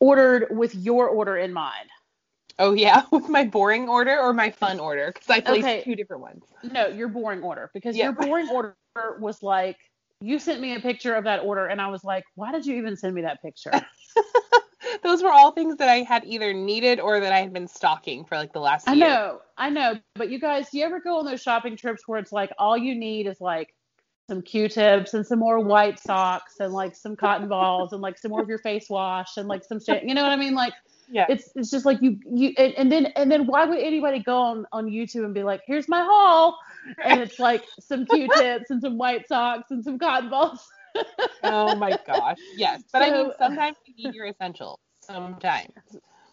ordered 0.00 0.48
with 0.50 0.74
your 0.74 1.08
order 1.08 1.36
in 1.36 1.52
mind 1.52 1.88
Oh 2.58 2.72
yeah, 2.72 3.02
with 3.12 3.28
my 3.28 3.44
boring 3.44 3.88
order 3.88 4.18
or 4.18 4.32
my 4.32 4.50
fun 4.50 4.80
order 4.80 5.12
because 5.12 5.28
I 5.28 5.40
placed 5.40 5.64
Okay. 5.64 5.82
two 5.82 5.94
different 5.94 6.22
ones. 6.22 6.42
no 6.62 6.88
your 6.88 7.08
boring 7.08 7.42
order 7.42 7.70
because 7.74 7.96
Yeah. 7.96 8.04
your 8.04 8.12
boring 8.12 8.48
order 8.48 8.74
was 9.20 9.42
like 9.42 9.76
you 10.20 10.38
sent 10.38 10.60
me 10.60 10.74
a 10.74 10.80
picture 10.80 11.14
of 11.14 11.24
that 11.24 11.40
order 11.40 11.66
and 11.66 11.80
i 11.80 11.88
was 11.88 12.02
like 12.02 12.24
why 12.34 12.50
did 12.50 12.64
you 12.64 12.76
even 12.76 12.96
send 12.96 13.14
me 13.14 13.22
that 13.22 13.42
picture 13.42 13.70
Those 15.06 15.22
were 15.22 15.30
all 15.30 15.52
things 15.52 15.76
that 15.76 15.88
I 15.88 15.98
had 16.02 16.24
either 16.26 16.52
needed 16.52 16.98
or 16.98 17.20
that 17.20 17.32
I 17.32 17.38
had 17.38 17.52
been 17.52 17.68
stalking 17.68 18.24
for 18.24 18.36
like 18.36 18.52
the 18.52 18.58
last 18.60 18.88
I 18.88 18.94
year. 18.94 19.06
know, 19.06 19.40
I 19.56 19.70
know. 19.70 19.94
But 20.16 20.30
you 20.30 20.40
guys, 20.40 20.68
do 20.70 20.78
you 20.78 20.84
ever 20.84 20.98
go 20.98 21.18
on 21.20 21.24
those 21.24 21.40
shopping 21.40 21.76
trips 21.76 22.02
where 22.06 22.18
it's 22.18 22.32
like 22.32 22.50
all 22.58 22.76
you 22.76 22.92
need 22.94 23.28
is 23.28 23.40
like 23.40 23.72
some 24.28 24.42
Q-tips 24.42 25.14
and 25.14 25.24
some 25.24 25.38
more 25.38 25.60
white 25.60 26.00
socks 26.00 26.54
and 26.58 26.72
like 26.72 26.96
some 26.96 27.14
cotton 27.14 27.46
balls 27.48 27.92
and 27.92 28.02
like 28.02 28.18
some 28.18 28.32
more 28.32 28.42
of 28.42 28.48
your 28.48 28.58
face 28.58 28.90
wash 28.90 29.36
and 29.36 29.46
like 29.46 29.62
some 29.64 29.78
shit. 29.78 30.02
You 30.02 30.14
know 30.14 30.24
what 30.24 30.32
I 30.32 30.36
mean? 30.36 30.54
Like 30.56 30.72
Yeah. 31.08 31.26
it's 31.28 31.52
it's 31.54 31.70
just 31.70 31.86
like 31.86 32.02
you 32.02 32.18
you 32.28 32.52
and, 32.58 32.74
and 32.74 32.90
then 32.90 33.06
and 33.14 33.30
then 33.30 33.46
why 33.46 33.64
would 33.64 33.78
anybody 33.78 34.18
go 34.18 34.36
on 34.36 34.66
on 34.72 34.86
YouTube 34.86 35.24
and 35.24 35.32
be 35.32 35.44
like, 35.44 35.62
here's 35.64 35.88
my 35.88 36.02
haul, 36.02 36.58
and 37.04 37.20
it's 37.20 37.38
like 37.38 37.62
some 37.78 38.04
Q-tips 38.06 38.70
and 38.70 38.80
some 38.82 38.98
white 38.98 39.28
socks 39.28 39.70
and 39.70 39.84
some 39.84 40.00
cotton 40.00 40.30
balls. 40.30 40.66
oh 41.44 41.76
my 41.76 41.96
gosh. 42.04 42.38
Yes. 42.56 42.82
But 42.92 43.02
I 43.02 43.10
mean 43.12 43.30
sometimes 43.38 43.76
you 43.84 43.94
need 44.06 44.14
your 44.16 44.26
essentials. 44.26 44.80
Sometimes. 45.06 45.72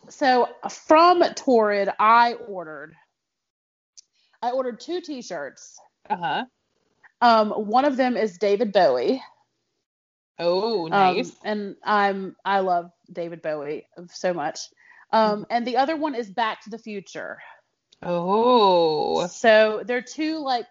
So 0.10 0.50
from 0.70 1.24
Torrid, 1.36 1.90
I 2.00 2.34
ordered. 2.34 2.96
I 4.42 4.52
ordered 4.52 4.80
two 4.80 5.00
T-shirts. 5.02 5.78
Uh-huh. 6.10 6.46
Um, 7.22 7.52
one 7.52 7.86
of 7.86 7.96
them 7.96 8.18
is 8.18 8.38
David 8.38 8.74
Bowie. 8.74 9.22
Oh, 10.40 10.86
Um, 10.86 10.90
nice. 10.92 11.32
and 11.46 11.76
I'm 11.84 12.36
I 12.44 12.60
love 12.60 12.92
David 13.12 13.42
Bowie 13.42 13.88
so 14.12 14.34
much. 14.34 14.60
Um, 15.12 15.46
and 15.50 15.66
the 15.66 15.78
other 15.78 15.96
one 15.96 16.16
is 16.16 16.30
Back 16.30 16.62
to 16.64 16.70
the 16.70 16.80
Future. 16.80 17.38
oh. 18.02 19.28
So 19.28 19.84
they're 19.86 20.02
two 20.02 20.40
like 20.40 20.68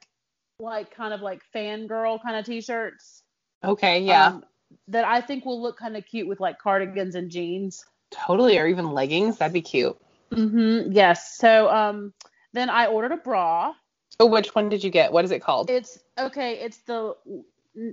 like 0.59 0.95
kind 0.95 1.15
of 1.15 1.23
like 1.23 1.41
fangirl 1.55 2.21
kind 2.23 2.37
of 2.37 2.45
t-shirts. 2.45 3.23
Okay, 3.65 4.01
yeah. 4.01 4.27
um, 4.27 4.45
that 4.89 5.05
I 5.05 5.21
think 5.21 5.45
will 5.45 5.63
look 5.63 5.79
kind 5.79 5.97
of 5.97 6.05
cute 6.05 6.29
with 6.29 6.41
like 6.41 6.59
cardigans 6.59 7.15
and 7.15 7.31
jeans. 7.31 7.85
Totally. 8.13 8.59
Or 8.59 8.67
even 8.67 8.93
leggings. 8.93 9.39
That'd 9.39 9.53
be 9.53 9.63
cute. 9.63 9.97
Mm-hmm. 10.33 10.93
Yes. 10.93 11.37
So 11.37 11.71
um, 11.71 12.13
then 12.53 12.71
I 12.71 12.87
ordered 12.87 13.13
a 13.13 13.17
bra. 13.17 13.75
Oh, 14.21 14.27
which 14.27 14.55
one 14.55 14.69
did 14.69 14.85
you 14.85 14.91
get? 14.91 15.13
What 15.13 15.25
is 15.25 15.31
it 15.31 15.41
called? 15.41 15.71
It's 15.71 15.99
okay. 16.19 16.55
It's 16.55 16.79
the 16.83 17.15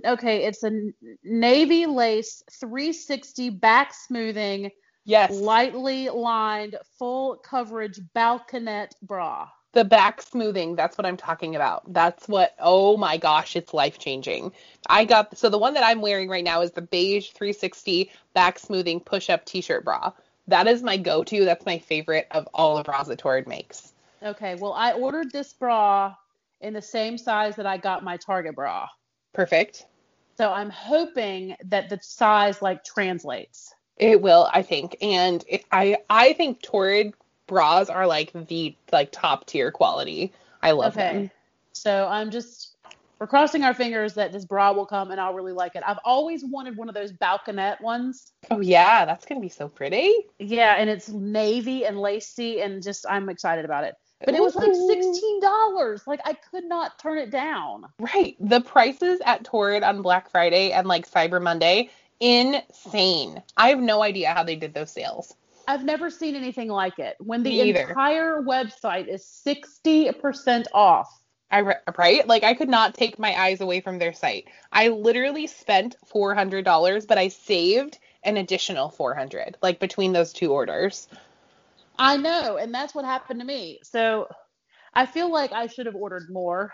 okay. 0.04 0.44
It's 0.44 0.62
a 0.62 0.92
navy 1.24 1.86
lace 1.86 2.42
360 2.52 3.50
back 3.50 3.92
smoothing, 3.94 4.70
yes. 5.04 5.32
lightly 5.32 6.08
lined, 6.08 6.76
full 6.98 7.36
coverage 7.36 8.00
balconette 8.14 8.92
bra. 9.02 9.48
The 9.72 9.84
back 9.84 10.20
smoothing, 10.20 10.74
that's 10.74 10.98
what 10.98 11.06
I'm 11.06 11.16
talking 11.16 11.54
about. 11.54 11.92
That's 11.92 12.26
what, 12.26 12.54
oh 12.58 12.96
my 12.96 13.16
gosh, 13.16 13.54
it's 13.54 13.72
life 13.72 13.98
changing. 13.98 14.52
I 14.88 15.04
got, 15.04 15.38
so 15.38 15.48
the 15.48 15.58
one 15.58 15.74
that 15.74 15.84
I'm 15.84 16.00
wearing 16.00 16.28
right 16.28 16.42
now 16.42 16.62
is 16.62 16.72
the 16.72 16.82
beige 16.82 17.30
360 17.30 18.10
back 18.34 18.58
smoothing 18.58 19.00
push 19.00 19.30
up 19.30 19.44
t 19.44 19.60
shirt 19.60 19.84
bra. 19.84 20.12
That 20.48 20.66
is 20.66 20.82
my 20.82 20.96
go 20.96 21.22
to. 21.22 21.44
That's 21.44 21.64
my 21.64 21.78
favorite 21.78 22.26
of 22.32 22.48
all 22.52 22.76
the 22.76 22.82
bras 22.82 23.06
that 23.06 23.18
Torrid 23.18 23.46
makes. 23.46 23.92
Okay, 24.22 24.56
well, 24.56 24.72
I 24.72 24.92
ordered 24.92 25.30
this 25.30 25.52
bra 25.52 26.14
in 26.60 26.74
the 26.74 26.82
same 26.82 27.16
size 27.16 27.56
that 27.56 27.66
I 27.66 27.76
got 27.76 28.02
my 28.02 28.16
Target 28.16 28.56
bra. 28.56 28.88
Perfect. 29.32 29.86
So 30.36 30.50
I'm 30.50 30.70
hoping 30.70 31.54
that 31.66 31.88
the 31.88 31.98
size 32.02 32.60
like 32.60 32.84
translates. 32.84 33.72
It 33.96 34.20
will, 34.20 34.48
I 34.52 34.62
think. 34.62 34.96
And 35.00 35.44
it, 35.48 35.64
I 35.70 35.98
I 36.08 36.32
think 36.32 36.62
Torrid 36.62 37.14
bras 37.50 37.90
are 37.90 38.06
like 38.06 38.32
the 38.46 38.74
like 38.92 39.10
top 39.10 39.44
tier 39.44 39.70
quality. 39.72 40.32
I 40.62 40.70
love 40.70 40.96
Okay. 40.96 41.12
them. 41.12 41.30
So 41.72 42.06
I'm 42.06 42.30
just 42.30 42.76
we're 43.18 43.26
crossing 43.26 43.64
our 43.64 43.74
fingers 43.74 44.14
that 44.14 44.32
this 44.32 44.46
bra 44.46 44.72
will 44.72 44.86
come 44.86 45.10
and 45.10 45.20
I'll 45.20 45.34
really 45.34 45.52
like 45.52 45.74
it. 45.74 45.82
I've 45.86 45.98
always 46.04 46.42
wanted 46.42 46.76
one 46.76 46.88
of 46.88 46.94
those 46.94 47.12
balconette 47.12 47.80
ones. 47.82 48.32
Oh 48.50 48.60
yeah, 48.60 49.04
that's 49.04 49.26
gonna 49.26 49.40
be 49.40 49.50
so 49.50 49.68
pretty. 49.68 50.14
Yeah, 50.38 50.76
and 50.78 50.88
it's 50.88 51.08
navy 51.08 51.84
and 51.84 52.00
lacy 52.00 52.62
and 52.62 52.82
just 52.82 53.04
I'm 53.08 53.28
excited 53.28 53.64
about 53.64 53.84
it. 53.84 53.96
But 54.24 54.34
it 54.34 54.42
was 54.42 54.54
like 54.54 54.72
sixteen 54.72 55.40
dollars. 55.40 56.02
Like 56.06 56.20
I 56.24 56.34
could 56.34 56.64
not 56.64 56.98
turn 57.00 57.18
it 57.18 57.30
down. 57.30 57.86
Right. 57.98 58.36
The 58.38 58.60
prices 58.60 59.20
at 59.26 59.44
Torrid 59.44 59.82
on 59.82 60.02
Black 60.02 60.30
Friday 60.30 60.70
and 60.70 60.86
like 60.86 61.10
Cyber 61.10 61.42
Monday, 61.42 61.90
insane. 62.20 63.42
I 63.56 63.70
have 63.70 63.80
no 63.80 64.02
idea 64.02 64.32
how 64.32 64.44
they 64.44 64.56
did 64.56 64.72
those 64.72 64.90
sales. 64.92 65.34
I've 65.66 65.84
never 65.84 66.10
seen 66.10 66.36
anything 66.36 66.68
like 66.68 66.98
it. 66.98 67.16
When 67.18 67.42
the 67.44 67.58
Me 67.58 67.68
either. 67.68 67.98
entire 67.98 68.42
website 68.42 69.08
is 69.08 69.26
sixty 69.26 70.10
percent 70.12 70.68
off. 70.74 71.08
I 71.50 71.58
re- 71.60 71.76
right? 71.96 72.26
Like 72.26 72.42
I 72.42 72.54
could 72.54 72.68
not 72.68 72.94
take 72.94 73.18
my 73.18 73.34
eyes 73.40 73.60
away 73.60 73.80
from 73.80 73.98
their 73.98 74.12
site. 74.12 74.48
I 74.72 74.88
literally 74.88 75.46
spent 75.46 75.96
four 76.04 76.34
hundred 76.34 76.64
dollars, 76.64 77.06
but 77.06 77.18
I 77.18 77.28
saved 77.28 77.98
an 78.24 78.36
additional 78.36 78.90
four 78.90 79.14
hundred, 79.14 79.56
like 79.62 79.78
between 79.78 80.12
those 80.12 80.32
two 80.32 80.52
orders. 80.52 81.08
I 81.98 82.16
know, 82.16 82.56
and 82.56 82.74
that's 82.74 82.94
what 82.94 83.04
happened 83.04 83.40
to 83.40 83.46
me. 83.46 83.78
So 83.84 84.28
I 84.94 85.06
feel 85.06 85.30
like 85.30 85.52
I 85.52 85.66
should 85.66 85.86
have 85.86 85.96
ordered 85.96 86.30
more. 86.30 86.72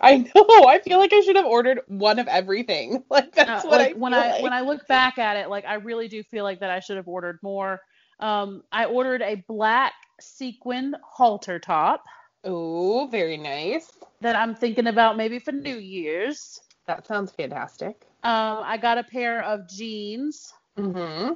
I 0.00 0.18
know. 0.18 0.32
I 0.68 0.80
feel 0.80 0.98
like 0.98 1.12
I 1.12 1.20
should 1.20 1.36
have 1.36 1.44
ordered 1.46 1.80
one 1.86 2.18
of 2.18 2.28
everything. 2.28 3.04
Like 3.10 3.34
that's 3.34 3.46
Uh, 3.46 3.62
what 3.62 3.80
like 3.80 3.90
I 3.90 3.92
when 3.92 4.12
I 4.14 4.32
like. 4.32 4.40
when 4.40 4.52
I 4.52 4.62
look 4.62 4.86
back 4.88 5.18
at 5.18 5.36
it, 5.36 5.48
like 5.48 5.64
I 5.64 5.74
really 5.74 6.08
do 6.08 6.22
feel 6.24 6.44
like 6.44 6.60
that 6.60 6.70
I 6.70 6.80
should 6.80 6.96
have 6.96 7.08
ordered 7.08 7.38
more. 7.42 7.80
Um, 8.20 8.62
I 8.72 8.86
ordered 8.86 9.22
a 9.22 9.36
black 9.48 9.92
sequin 10.20 10.94
halter 11.04 11.58
top 11.58 12.04
Oh, 12.44 13.08
very 13.10 13.36
nice. 13.36 13.90
that 14.20 14.36
I'm 14.36 14.54
thinking 14.54 14.86
about 14.86 15.16
maybe 15.16 15.38
for 15.38 15.52
New 15.52 15.76
Year's. 15.76 16.60
That 16.86 17.06
sounds 17.06 17.32
fantastic. 17.32 18.06
Um, 18.22 18.60
I 18.64 18.76
got 18.76 18.98
a 18.98 19.02
pair 19.04 19.42
of 19.42 19.68
jeans 19.68 20.52
Mm-hmm. 20.78 21.32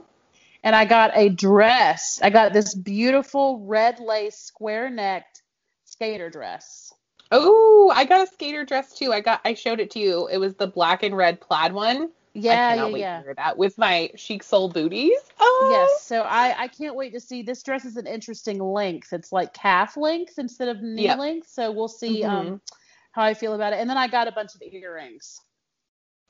and 0.62 0.76
I 0.76 0.84
got 0.84 1.10
a 1.16 1.28
dress. 1.30 2.20
I 2.22 2.30
got 2.30 2.52
this 2.52 2.74
beautiful 2.74 3.64
red 3.66 3.98
lace 4.00 4.36
square 4.38 4.88
necked 4.90 5.42
skater 5.86 6.30
dress. 6.30 6.92
Oh, 7.32 7.92
I 7.94 8.04
got 8.04 8.26
a 8.28 8.30
skater 8.32 8.64
dress 8.64 8.92
too. 8.94 9.12
I 9.12 9.20
got 9.20 9.40
I 9.44 9.54
showed 9.54 9.80
it 9.80 9.90
to 9.92 9.98
you. 9.98 10.28
It 10.28 10.38
was 10.38 10.54
the 10.54 10.66
black 10.66 11.02
and 11.02 11.16
red 11.16 11.40
plaid 11.40 11.72
one. 11.72 12.10
Yeah, 12.34 12.74
yeah, 12.74 12.96
yeah. 12.96 13.22
that 13.36 13.58
with 13.58 13.76
my 13.76 14.10
chic 14.16 14.42
soul 14.42 14.68
booties. 14.68 15.18
Oh, 15.40 15.66
Yes, 15.68 16.02
so 16.06 16.22
I 16.22 16.54
I 16.64 16.68
can't 16.68 16.94
wait 16.94 17.12
to 17.14 17.20
see. 17.20 17.42
This 17.42 17.62
dress 17.62 17.84
is 17.84 17.96
an 17.96 18.06
interesting 18.06 18.58
length. 18.60 19.12
It's 19.12 19.32
like 19.32 19.52
calf 19.52 19.96
length 19.96 20.38
instead 20.38 20.68
of 20.68 20.80
knee 20.82 21.04
Yeah. 21.04 21.16
length. 21.16 21.48
So 21.48 21.70
we'll 21.72 21.88
see 21.88 22.24
um 22.24 22.46
Mhm. 22.46 22.60
how 23.12 23.22
I 23.22 23.34
feel 23.34 23.54
about 23.54 23.72
it. 23.72 23.80
And 23.80 23.90
then 23.90 23.98
I 23.98 24.06
got 24.08 24.28
a 24.28 24.32
bunch 24.32 24.54
of 24.54 24.62
earrings. 24.62 25.40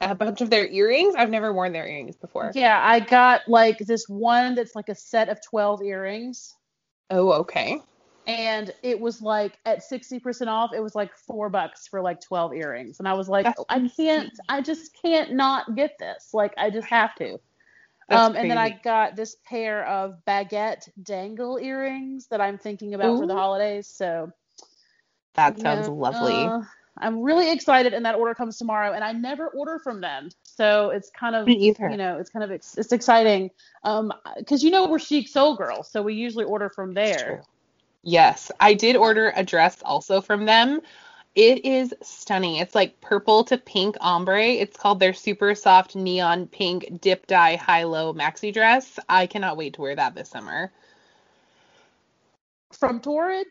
A 0.00 0.14
bunch 0.14 0.40
of 0.40 0.48
their 0.48 0.66
earrings. 0.66 1.14
I've 1.14 1.28
never 1.30 1.52
worn 1.52 1.72
their 1.72 1.86
earrings 1.86 2.16
before. 2.16 2.52
Yeah, 2.54 2.80
I 2.82 3.00
got 3.00 3.42
like 3.46 3.78
this 3.78 4.08
one 4.08 4.54
that's 4.54 4.74
like 4.74 4.88
a 4.88 4.94
set 4.94 5.28
of 5.28 5.38
12 5.42 5.82
earrings. 5.82 6.54
Oh, 7.10 7.32
okay. 7.32 7.82
And 8.30 8.72
it 8.84 9.00
was 9.00 9.20
like 9.20 9.58
at 9.66 9.82
60% 9.82 10.46
off, 10.46 10.70
it 10.72 10.80
was 10.80 10.94
like 10.94 11.16
four 11.16 11.48
bucks 11.48 11.88
for 11.88 12.00
like 12.00 12.20
12 12.20 12.54
earrings. 12.54 13.00
And 13.00 13.08
I 13.08 13.12
was 13.12 13.28
like, 13.28 13.48
I 13.68 13.90
can't, 13.96 14.30
I 14.48 14.60
just 14.60 14.96
can't 15.02 15.32
not 15.32 15.74
get 15.74 15.98
this. 15.98 16.32
Like, 16.32 16.54
I 16.56 16.70
just 16.70 16.86
have 16.88 17.16
to. 17.16 17.40
Um, 18.08 18.36
and 18.36 18.48
then 18.48 18.56
I 18.58 18.70
got 18.84 19.16
this 19.16 19.36
pair 19.44 19.84
of 19.86 20.14
baguette 20.28 20.88
dangle 21.02 21.58
earrings 21.58 22.28
that 22.28 22.40
I'm 22.40 22.56
thinking 22.56 22.94
about 22.94 23.18
for 23.18 23.26
the 23.26 23.34
holidays. 23.34 23.88
So 23.88 24.32
That 25.34 25.60
sounds 25.60 25.88
yeah, 25.88 25.92
lovely. 25.92 26.44
uh, 26.44 26.60
I'm 26.98 27.20
really 27.22 27.50
excited, 27.50 27.94
and 27.94 28.04
that 28.04 28.14
order 28.14 28.34
comes 28.34 28.58
tomorrow. 28.58 28.92
And 28.92 29.02
I 29.02 29.12
never 29.12 29.48
order 29.48 29.80
from 29.80 30.00
them, 30.00 30.28
so 30.42 30.90
it's 30.90 31.10
kind 31.10 31.34
of 31.34 31.48
you 31.48 31.96
know, 31.96 32.18
it's 32.18 32.30
kind 32.30 32.44
of 32.44 32.52
ex- 32.52 32.78
it's 32.78 32.92
exciting. 32.92 33.50
Um, 33.84 34.12
because 34.36 34.62
you 34.62 34.70
know 34.70 34.88
we're 34.88 34.98
chic 35.00 35.28
soul 35.28 35.56
girls, 35.56 35.90
so 35.90 36.02
we 36.02 36.14
usually 36.14 36.44
order 36.44 36.68
from 36.68 36.94
there. 36.94 37.42
Yes, 38.02 38.50
I 38.60 38.74
did 38.74 38.96
order 38.96 39.32
a 39.36 39.44
dress 39.44 39.82
also 39.84 40.20
from 40.20 40.46
them. 40.46 40.80
It 41.34 41.64
is 41.64 41.94
stunning. 42.02 42.56
It's 42.56 42.74
like 42.74 43.00
purple 43.00 43.44
to 43.44 43.58
pink 43.58 43.96
ombre. 44.00 44.42
It's 44.44 44.76
called 44.76 45.00
their 45.00 45.14
super 45.14 45.54
soft 45.54 45.96
neon 45.96 46.46
pink 46.48 47.00
dip 47.00 47.26
dye 47.26 47.56
high 47.56 47.84
low 47.84 48.14
maxi 48.14 48.52
dress. 48.52 48.98
I 49.08 49.26
cannot 49.26 49.56
wait 49.56 49.74
to 49.74 49.82
wear 49.82 49.96
that 49.96 50.14
this 50.14 50.30
summer. 50.30 50.72
From 52.72 53.00
Torrid, 53.00 53.46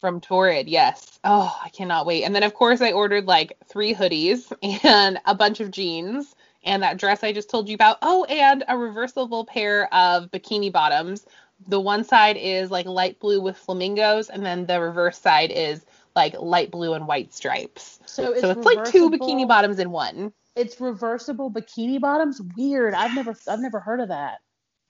From 0.00 0.20
Torrid, 0.20 0.68
yes. 0.68 1.18
Oh, 1.24 1.56
I 1.64 1.70
cannot 1.70 2.06
wait. 2.06 2.24
And 2.24 2.34
then 2.34 2.42
of 2.44 2.54
course 2.54 2.80
I 2.82 2.92
ordered 2.92 3.26
like 3.26 3.56
three 3.68 3.94
hoodies 3.94 4.52
and 4.84 5.20
a 5.26 5.34
bunch 5.34 5.60
of 5.60 5.70
jeans 5.70 6.34
and 6.64 6.82
that 6.82 6.98
dress 6.98 7.24
I 7.24 7.32
just 7.32 7.50
told 7.50 7.68
you 7.68 7.74
about. 7.74 7.98
Oh, 8.02 8.24
and 8.24 8.64
a 8.68 8.76
reversible 8.78 9.44
pair 9.46 9.92
of 9.94 10.30
bikini 10.30 10.72
bottoms. 10.72 11.26
The 11.68 11.80
one 11.80 12.04
side 12.04 12.36
is 12.36 12.70
like 12.70 12.86
light 12.86 13.18
blue 13.20 13.40
with 13.40 13.56
flamingos 13.56 14.28
and 14.28 14.44
then 14.44 14.66
the 14.66 14.80
reverse 14.80 15.18
side 15.18 15.50
is 15.50 15.84
like 16.14 16.34
light 16.38 16.70
blue 16.70 16.94
and 16.94 17.06
white 17.06 17.32
stripes. 17.32 18.00
so 18.06 18.32
it's, 18.32 18.40
so 18.42 18.50
it's 18.50 18.64
like 18.64 18.84
two 18.84 19.10
bikini 19.10 19.46
bottoms 19.46 19.78
in 19.78 19.90
one. 19.90 20.32
It's 20.54 20.80
reversible 20.80 21.50
bikini 21.50 22.00
bottoms. 22.00 22.40
Weird. 22.56 22.94
I've 22.94 23.14
never 23.14 23.34
I've 23.48 23.60
never 23.60 23.80
heard 23.80 24.00
of 24.00 24.08
that. 24.08 24.40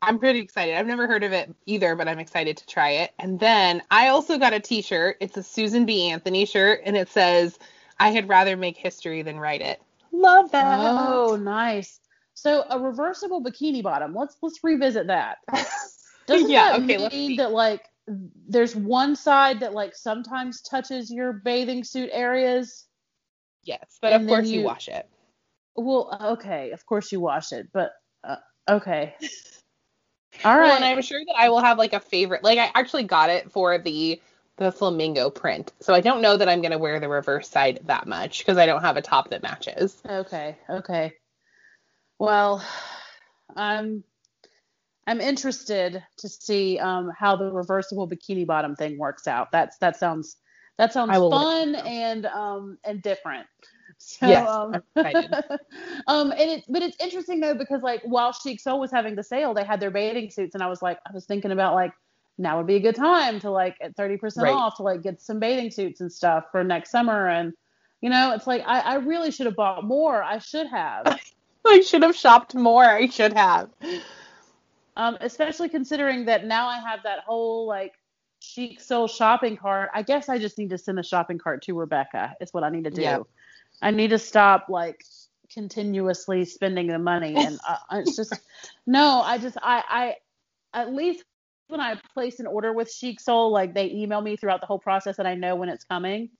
I'm 0.04 0.18
pretty 0.18 0.40
excited. 0.40 0.74
I've 0.74 0.86
never 0.86 1.06
heard 1.06 1.22
of 1.22 1.32
it 1.32 1.54
either, 1.64 1.94
but 1.94 2.08
I'm 2.08 2.18
excited 2.18 2.56
to 2.56 2.66
try 2.66 2.90
it. 2.90 3.12
And 3.20 3.38
then 3.38 3.82
I 3.92 4.08
also 4.08 4.36
got 4.36 4.52
a 4.52 4.58
t-shirt. 4.58 5.18
It's 5.20 5.36
a 5.36 5.44
Susan 5.44 5.86
B. 5.86 6.10
Anthony 6.10 6.44
shirt 6.44 6.80
and 6.84 6.96
it 6.96 7.08
says, 7.08 7.56
I 8.00 8.10
had 8.10 8.28
rather 8.28 8.56
make 8.56 8.76
history 8.76 9.22
than 9.22 9.38
write 9.38 9.60
it. 9.60 9.80
Love 10.10 10.50
that. 10.50 10.80
Oh, 10.80 11.36
nice. 11.36 12.00
So 12.34 12.64
a 12.68 12.80
reversible 12.80 13.42
bikini 13.42 13.82
bottom. 13.82 14.14
Let's 14.14 14.36
let's 14.42 14.64
revisit 14.64 15.06
that. 15.06 15.38
Doesn't 16.26 16.50
Yeah, 16.50 16.70
that 16.72 16.82
okay, 16.82 17.08
mean 17.10 17.36
that 17.36 17.52
like 17.52 17.88
there's 18.48 18.74
one 18.74 19.16
side 19.16 19.60
that 19.60 19.74
like 19.74 19.94
sometimes 19.94 20.60
touches 20.62 21.10
your 21.10 21.32
bathing 21.32 21.84
suit 21.84 22.10
areas? 22.12 22.86
yes, 23.64 23.98
but 24.00 24.12
of 24.12 24.26
course 24.26 24.48
you, 24.48 24.60
you- 24.60 24.66
wash 24.66 24.88
it. 24.88 25.08
Well, 25.74 26.16
okay, 26.38 26.72
of 26.72 26.84
course 26.84 27.12
you 27.12 27.20
wash 27.20 27.52
it, 27.52 27.68
but 27.72 27.92
uh, 28.24 28.36
okay. 28.68 29.14
All 30.44 30.56
right. 30.58 30.66
Well, 30.66 30.74
and 30.74 30.84
I'm 30.84 31.02
sure 31.02 31.20
that 31.24 31.36
I 31.38 31.48
will 31.48 31.60
have 31.60 31.78
like 31.78 31.92
a 31.92 32.00
favorite. 32.00 32.42
Like 32.42 32.58
I 32.58 32.70
actually 32.74 33.04
got 33.04 33.30
it 33.30 33.50
for 33.50 33.78
the 33.78 34.20
the 34.56 34.72
flamingo 34.72 35.30
print. 35.30 35.72
So 35.80 35.94
I 35.94 36.00
don't 36.00 36.20
know 36.20 36.36
that 36.36 36.48
I'm 36.48 36.60
going 36.60 36.72
to 36.72 36.78
wear 36.78 37.00
the 37.00 37.08
reverse 37.08 37.48
side 37.48 37.80
that 37.84 38.06
much 38.06 38.38
because 38.40 38.58
I 38.58 38.66
don't 38.66 38.82
have 38.82 38.96
a 38.96 39.02
top 39.02 39.30
that 39.30 39.42
matches. 39.42 40.02
Okay, 40.08 40.58
okay. 40.68 41.12
Well, 42.18 42.64
I'm 43.56 44.04
I'm 45.06 45.20
interested 45.20 46.02
to 46.18 46.28
see 46.28 46.78
um, 46.78 47.10
how 47.16 47.36
the 47.36 47.50
reversible 47.50 48.08
bikini 48.08 48.46
bottom 48.46 48.76
thing 48.76 48.98
works 48.98 49.26
out. 49.26 49.50
That's 49.52 49.76
that 49.78 49.96
sounds 49.96 50.36
that 50.78 50.92
sounds 50.92 51.10
I 51.10 51.18
will 51.18 51.32
let 51.32 51.48
fun 51.48 51.74
and 51.74 52.26
um 52.26 52.78
and 52.84 53.02
different. 53.02 53.46
So, 53.98 54.26
Yes, 54.26 54.48
um, 54.48 54.82
um, 56.06 56.32
and 56.32 56.50
it, 56.50 56.64
but 56.68 56.82
it's 56.82 56.96
interesting 57.02 57.40
though 57.40 57.54
because 57.54 57.82
like 57.82 58.02
while 58.04 58.32
Chic 58.32 58.60
Soul 58.60 58.80
was 58.80 58.90
having 58.90 59.14
the 59.14 59.22
sale, 59.22 59.54
they 59.54 59.64
had 59.64 59.80
their 59.80 59.90
bathing 59.90 60.30
suits, 60.30 60.54
and 60.54 60.62
I 60.62 60.66
was 60.68 60.82
like, 60.82 60.98
I 61.08 61.12
was 61.12 61.24
thinking 61.26 61.52
about 61.52 61.74
like 61.74 61.92
now 62.38 62.58
would 62.58 62.66
be 62.66 62.76
a 62.76 62.80
good 62.80 62.96
time 62.96 63.40
to 63.40 63.50
like 63.50 63.76
at 63.80 63.96
thirty 63.96 64.16
percent 64.16 64.44
Right. 64.44 64.56
off 64.56 64.76
to 64.76 64.82
like 64.82 65.02
get 65.02 65.20
some 65.20 65.38
bathing 65.40 65.70
suits 65.70 66.00
and 66.00 66.12
stuff 66.12 66.46
for 66.52 66.64
next 66.64 66.90
summer, 66.90 67.28
and 67.28 67.52
you 68.00 68.10
know, 68.10 68.32
it's 68.34 68.46
like 68.46 68.62
I, 68.66 68.80
I 68.80 68.94
really 68.96 69.30
should 69.30 69.46
have 69.46 69.56
bought 69.56 69.84
more. 69.84 70.22
I 70.22 70.38
should 70.38 70.66
have, 70.68 71.06
I 71.66 71.80
should 71.80 72.02
have 72.02 72.16
shopped 72.16 72.54
more. 72.54 72.84
I 72.84 73.06
should 73.08 73.34
have. 73.34 73.70
Um, 74.96 75.16
especially 75.20 75.68
considering 75.68 76.24
that 76.26 76.46
now 76.46 76.66
I 76.66 76.78
have 76.78 77.02
that 77.04 77.20
whole 77.20 77.66
like 77.66 77.94
Chic 78.40 78.80
Soul 78.80 79.06
shopping 79.06 79.56
cart. 79.56 79.90
I 79.94 80.02
guess 80.02 80.28
I 80.28 80.38
just 80.38 80.58
need 80.58 80.70
to 80.70 80.78
send 80.78 80.98
the 80.98 81.02
shopping 81.02 81.38
cart 81.38 81.62
to 81.62 81.74
Rebecca. 81.74 82.34
Is 82.40 82.52
what 82.52 82.64
I 82.64 82.70
need 82.70 82.84
to 82.84 82.90
do. 82.90 83.26
I 83.80 83.90
need 83.90 84.08
to 84.10 84.18
stop 84.18 84.66
like 84.68 85.04
continuously 85.52 86.44
spending 86.44 86.88
the 86.88 86.98
money, 86.98 87.34
and 87.46 87.58
uh, 87.66 87.76
it's 87.92 88.16
just 88.16 88.34
no. 88.86 89.22
I 89.22 89.38
just 89.38 89.56
I 89.62 89.82
I 89.88 90.78
at 90.78 90.92
least 90.92 91.24
when 91.68 91.80
I 91.80 91.96
place 92.12 92.38
an 92.40 92.46
order 92.46 92.72
with 92.72 92.92
Chic 92.92 93.20
Soul, 93.20 93.50
like 93.50 93.74
they 93.74 93.90
email 93.90 94.20
me 94.20 94.36
throughout 94.36 94.60
the 94.60 94.66
whole 94.66 94.78
process 94.78 95.18
and 95.18 95.26
I 95.26 95.34
know 95.34 95.56
when 95.56 95.68
it's 95.68 95.84
coming. 95.84 96.30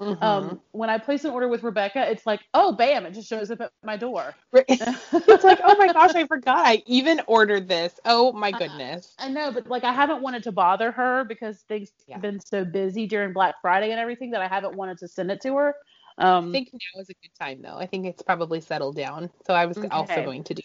Mm-hmm. 0.00 0.24
Um, 0.24 0.60
when 0.72 0.88
I 0.88 0.96
place 0.96 1.24
an 1.24 1.30
order 1.30 1.46
with 1.46 1.62
Rebecca, 1.62 2.10
it's 2.10 2.24
like, 2.24 2.40
oh, 2.54 2.72
bam, 2.72 3.04
it 3.04 3.12
just 3.12 3.28
shows 3.28 3.50
up 3.50 3.60
at 3.60 3.70
my 3.84 3.98
door. 3.98 4.34
it's 4.54 5.44
like, 5.44 5.60
oh 5.62 5.76
my 5.76 5.92
gosh, 5.92 6.14
I 6.14 6.26
forgot. 6.26 6.66
I 6.66 6.82
even 6.86 7.20
ordered 7.26 7.68
this. 7.68 8.00
Oh 8.06 8.32
my 8.32 8.50
goodness. 8.50 9.14
I, 9.18 9.26
I 9.26 9.28
know, 9.28 9.52
but 9.52 9.66
like, 9.66 9.84
I 9.84 9.92
haven't 9.92 10.22
wanted 10.22 10.42
to 10.44 10.52
bother 10.52 10.90
her 10.90 11.24
because 11.24 11.60
things 11.68 11.90
yeah. 12.06 12.14
have 12.14 12.22
been 12.22 12.40
so 12.40 12.64
busy 12.64 13.06
during 13.06 13.34
Black 13.34 13.56
Friday 13.60 13.90
and 13.90 14.00
everything 14.00 14.30
that 14.30 14.40
I 14.40 14.48
haven't 14.48 14.74
wanted 14.74 14.96
to 14.98 15.08
send 15.08 15.30
it 15.30 15.42
to 15.42 15.54
her. 15.56 15.74
Um, 16.16 16.48
I 16.48 16.52
think 16.52 16.70
now 16.72 17.00
is 17.00 17.10
a 17.10 17.14
good 17.14 17.34
time 17.38 17.60
though. 17.60 17.76
I 17.76 17.86
think 17.86 18.06
it's 18.06 18.22
probably 18.22 18.60
settled 18.62 18.96
down. 18.96 19.28
So 19.46 19.52
I 19.52 19.66
was 19.66 19.76
okay. 19.76 19.88
also 19.88 20.24
going 20.24 20.44
to 20.44 20.54
do 20.54 20.62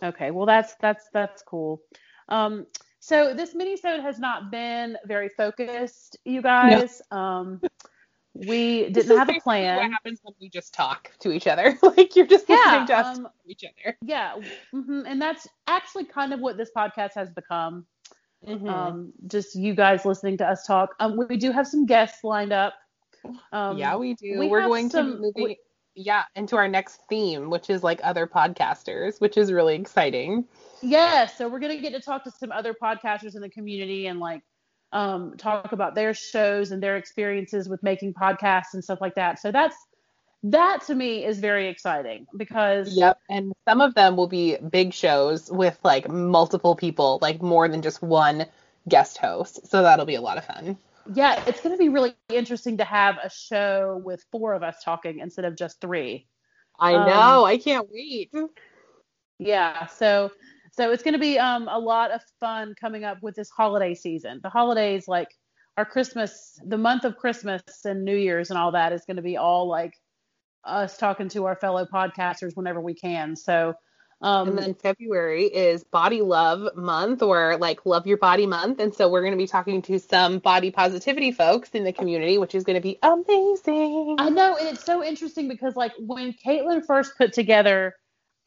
that. 0.00 0.08
Okay, 0.08 0.30
well 0.30 0.46
that's 0.46 0.74
that's 0.80 1.08
that's 1.12 1.42
cool. 1.42 1.82
Um, 2.28 2.66
so 3.00 3.34
this 3.34 3.54
minisode 3.54 4.02
has 4.02 4.18
not 4.18 4.50
been 4.50 4.96
very 5.06 5.28
focused, 5.28 6.18
you 6.24 6.42
guys. 6.42 7.00
No. 7.10 7.18
Um, 7.18 7.60
we 8.34 8.90
didn't 8.90 9.16
have 9.16 9.28
a 9.28 9.40
plan. 9.40 9.76
What 9.76 9.90
happens 9.90 10.20
when 10.22 10.34
we 10.40 10.48
just 10.48 10.72
talk 10.72 11.10
to 11.20 11.32
each 11.32 11.46
other? 11.46 11.76
like 11.82 12.14
you're 12.14 12.26
just 12.26 12.48
listening 12.48 12.86
to 12.86 12.96
us 12.96 13.18
um, 13.18 13.28
each 13.46 13.64
other. 13.64 13.96
Yeah, 14.02 14.34
mm-hmm. 14.74 15.02
and 15.06 15.20
that's 15.20 15.46
actually 15.66 16.04
kind 16.04 16.32
of 16.32 16.40
what 16.40 16.56
this 16.56 16.70
podcast 16.76 17.10
has 17.14 17.30
become. 17.30 17.86
Mm-hmm. 18.46 18.68
Um, 18.68 19.12
just 19.26 19.54
you 19.54 19.74
guys 19.74 20.04
listening 20.04 20.38
to 20.38 20.48
us 20.48 20.64
talk. 20.64 20.94
Um, 21.00 21.20
we 21.28 21.36
do 21.36 21.50
have 21.52 21.66
some 21.66 21.86
guests 21.86 22.24
lined 22.24 22.52
up. 22.52 22.74
Um, 23.52 23.76
yeah, 23.76 23.96
we 23.96 24.14
do. 24.14 24.38
We 24.38 24.50
are 24.50 24.62
going 24.62 24.88
some, 24.88 25.12
to 25.12 25.18
moving. 25.18 25.44
We, 25.44 25.58
yeah, 25.94 26.24
into 26.36 26.56
our 26.56 26.68
next 26.68 27.00
theme, 27.08 27.50
which 27.50 27.68
is 27.68 27.82
like 27.82 28.00
other 28.02 28.26
podcasters, 28.26 29.20
which 29.20 29.36
is 29.36 29.52
really 29.52 29.74
exciting. 29.74 30.46
Yeah, 30.82 31.26
so 31.26 31.48
we're 31.48 31.58
gonna 31.58 31.80
get 31.80 31.92
to 31.92 32.00
talk 32.00 32.24
to 32.24 32.30
some 32.30 32.52
other 32.52 32.74
podcasters 32.80 33.34
in 33.34 33.42
the 33.42 33.50
community 33.50 34.06
and 34.06 34.20
like 34.20 34.42
um, 34.92 35.36
talk 35.36 35.72
about 35.72 35.94
their 35.94 36.14
shows 36.14 36.72
and 36.72 36.82
their 36.82 36.96
experiences 36.96 37.68
with 37.68 37.82
making 37.82 38.14
podcasts 38.14 38.74
and 38.74 38.82
stuff 38.82 39.00
like 39.00 39.14
that. 39.14 39.38
So 39.38 39.52
that's 39.52 39.76
that 40.42 40.82
to 40.86 40.94
me 40.94 41.24
is 41.24 41.38
very 41.38 41.68
exciting 41.68 42.26
because 42.36 42.96
yep. 42.96 43.18
And 43.28 43.52
some 43.68 43.80
of 43.80 43.94
them 43.94 44.16
will 44.16 44.26
be 44.26 44.56
big 44.56 44.94
shows 44.94 45.50
with 45.50 45.78
like 45.84 46.08
multiple 46.08 46.74
people 46.74 47.18
like 47.20 47.42
more 47.42 47.68
than 47.68 47.82
just 47.82 48.02
one 48.02 48.46
guest 48.88 49.18
host. 49.18 49.66
So 49.68 49.82
that'll 49.82 50.06
be 50.06 50.14
a 50.14 50.20
lot 50.20 50.38
of 50.38 50.44
fun. 50.44 50.78
Yeah 51.14 51.42
it's 51.46 51.60
going 51.60 51.74
to 51.74 51.78
be 51.78 51.88
really 51.88 52.14
interesting 52.28 52.78
to 52.78 52.84
have 52.84 53.18
a 53.22 53.30
show 53.30 54.00
with 54.02 54.24
four 54.32 54.54
of 54.54 54.62
us 54.62 54.82
talking 54.82 55.18
instead 55.18 55.44
of 55.44 55.56
just 55.56 55.80
three. 55.80 56.26
I 56.78 56.92
know. 56.92 57.40
Um, 57.40 57.44
i 57.44 57.58
can't 57.58 57.88
wait. 57.90 58.32
Yeah 59.38 59.86
so 59.86 60.32
so 60.72 60.92
it's 60.92 61.02
going 61.02 61.14
to 61.14 61.20
be 61.20 61.38
um, 61.38 61.68
a 61.68 61.78
lot 61.78 62.10
of 62.10 62.20
fun 62.38 62.74
coming 62.80 63.04
up 63.04 63.22
with 63.22 63.34
this 63.34 63.50
holiday 63.50 63.94
season. 63.94 64.40
The 64.42 64.50
holidays, 64.50 65.08
like 65.08 65.28
our 65.76 65.84
Christmas, 65.84 66.58
the 66.64 66.78
month 66.78 67.04
of 67.04 67.16
Christmas 67.16 67.62
and 67.84 68.04
New 68.04 68.16
Year's 68.16 68.50
and 68.50 68.58
all 68.58 68.72
that, 68.72 68.92
is 68.92 69.04
going 69.06 69.16
to 69.16 69.22
be 69.22 69.36
all 69.36 69.68
like 69.68 69.94
us 70.64 70.96
talking 70.96 71.28
to 71.30 71.46
our 71.46 71.56
fellow 71.56 71.86
podcasters 71.86 72.52
whenever 72.54 72.80
we 72.80 72.94
can. 72.94 73.36
So, 73.36 73.74
um, 74.22 74.48
and 74.48 74.58
then 74.58 74.74
February 74.74 75.44
is 75.46 75.82
Body 75.82 76.20
Love 76.20 76.76
Month 76.76 77.22
or 77.22 77.56
like 77.56 77.86
Love 77.86 78.06
Your 78.06 78.18
Body 78.18 78.46
Month. 78.46 78.78
And 78.78 78.94
so 78.94 79.08
we're 79.08 79.22
going 79.22 79.32
to 79.32 79.38
be 79.38 79.46
talking 79.46 79.80
to 79.82 79.98
some 79.98 80.38
body 80.38 80.70
positivity 80.70 81.32
folks 81.32 81.70
in 81.70 81.84
the 81.84 81.92
community, 81.92 82.36
which 82.36 82.54
is 82.54 82.64
going 82.64 82.74
to 82.74 82.82
be 82.82 82.98
amazing. 83.02 84.16
I 84.18 84.28
know. 84.28 84.56
And 84.56 84.68
it's 84.68 84.84
so 84.84 85.02
interesting 85.02 85.48
because, 85.48 85.74
like, 85.74 85.92
when 85.98 86.34
Caitlin 86.34 86.84
first 86.84 87.16
put 87.16 87.32
together 87.32 87.94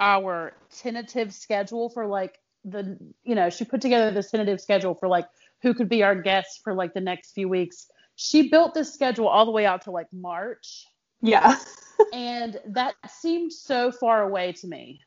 our 0.03 0.51
tentative 0.69 1.33
schedule 1.33 1.89
for 1.89 2.05
like 2.05 2.37
the 2.65 2.97
you 3.23 3.35
know 3.35 3.49
she 3.49 3.63
put 3.63 3.79
together 3.79 4.11
this 4.11 4.29
tentative 4.31 4.59
schedule 4.59 4.93
for 4.93 5.07
like 5.07 5.25
who 5.61 5.73
could 5.73 5.87
be 5.87 6.03
our 6.03 6.13
guests 6.13 6.59
for 6.61 6.73
like 6.73 6.93
the 6.93 6.99
next 6.99 7.31
few 7.31 7.47
weeks. 7.47 7.87
She 8.17 8.49
built 8.49 8.73
this 8.73 8.93
schedule 8.93 9.29
all 9.29 9.45
the 9.45 9.51
way 9.51 9.65
out 9.65 9.83
to 9.83 9.91
like 9.91 10.07
march. 10.11 10.85
Yeah. 11.21 11.57
And 12.11 12.59
that 12.69 12.95
seemed 13.07 13.53
so 13.53 13.91
far 13.91 14.23
away 14.23 14.51
to 14.53 14.67
me 14.67 14.99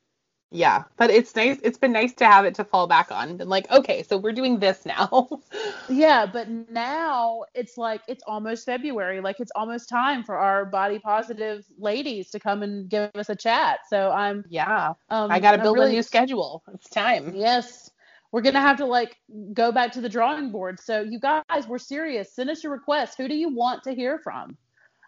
yeah, 0.53 0.85
but 0.97 1.11
it's 1.11 1.35
nice. 1.35 1.59
It's 1.65 1.77
been 1.77 1.93
nice 1.93 2.15
to 2.15 2.25
have 2.25 2.45
it 2.45 2.55
to 2.55 2.65
fall 2.65 2.87
back 2.87 3.11
on. 3.11 3.41
And 3.41 3.51
like, 3.51 3.69
okay, 3.71 4.05
so 4.05 4.17
we're 4.17 4.33
doing 4.33 4.61
this 4.61 4.87
now. 4.87 5.29
yeah, 5.89 6.25
but 6.25 6.49
now 6.71 7.43
it's 7.55 7.77
like 7.77 8.03
it's 8.07 8.23
almost 8.29 8.65
February. 8.65 9.21
Like 9.21 9.41
it's 9.41 9.51
almost 9.57 9.89
time 9.89 10.23
for 10.23 10.37
our 10.37 10.65
body 10.65 11.01
positive 11.01 11.65
ladies 11.79 12.31
to 12.31 12.39
come 12.39 12.63
and 12.63 12.89
give 12.89 13.11
us 13.17 13.29
a 13.29 13.35
chat. 13.35 13.81
So 13.91 14.13
I'm 14.13 14.45
yeah. 14.49 14.93
Um, 15.11 15.33
I 15.33 15.41
got 15.41 15.53
to 15.53 15.63
build 15.63 15.79
really, 15.79 15.91
a 15.91 15.95
new 15.95 16.03
schedule. 16.03 16.63
It's 16.73 16.89
time. 16.91 17.35
Yes, 17.35 17.91
we're 18.31 18.43
gonna 18.43 18.61
have 18.61 18.77
to 18.77 18.87
like 18.87 19.17
go 19.53 19.73
back 19.73 19.91
to 19.93 20.01
the 20.01 20.09
drawing 20.09 20.53
board. 20.53 20.79
So 20.79 21.01
you 21.01 21.19
guys, 21.19 21.67
we're 21.67 21.79
serious. 21.79 22.33
Send 22.33 22.51
us 22.51 22.63
your 22.63 22.73
requests. 22.73 23.17
Who 23.17 23.27
do 23.27 23.35
you 23.35 23.53
want 23.53 23.83
to 23.83 23.95
hear 23.95 24.21
from? 24.21 24.57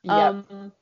Yep. 0.03 0.14
Um, 0.14 0.72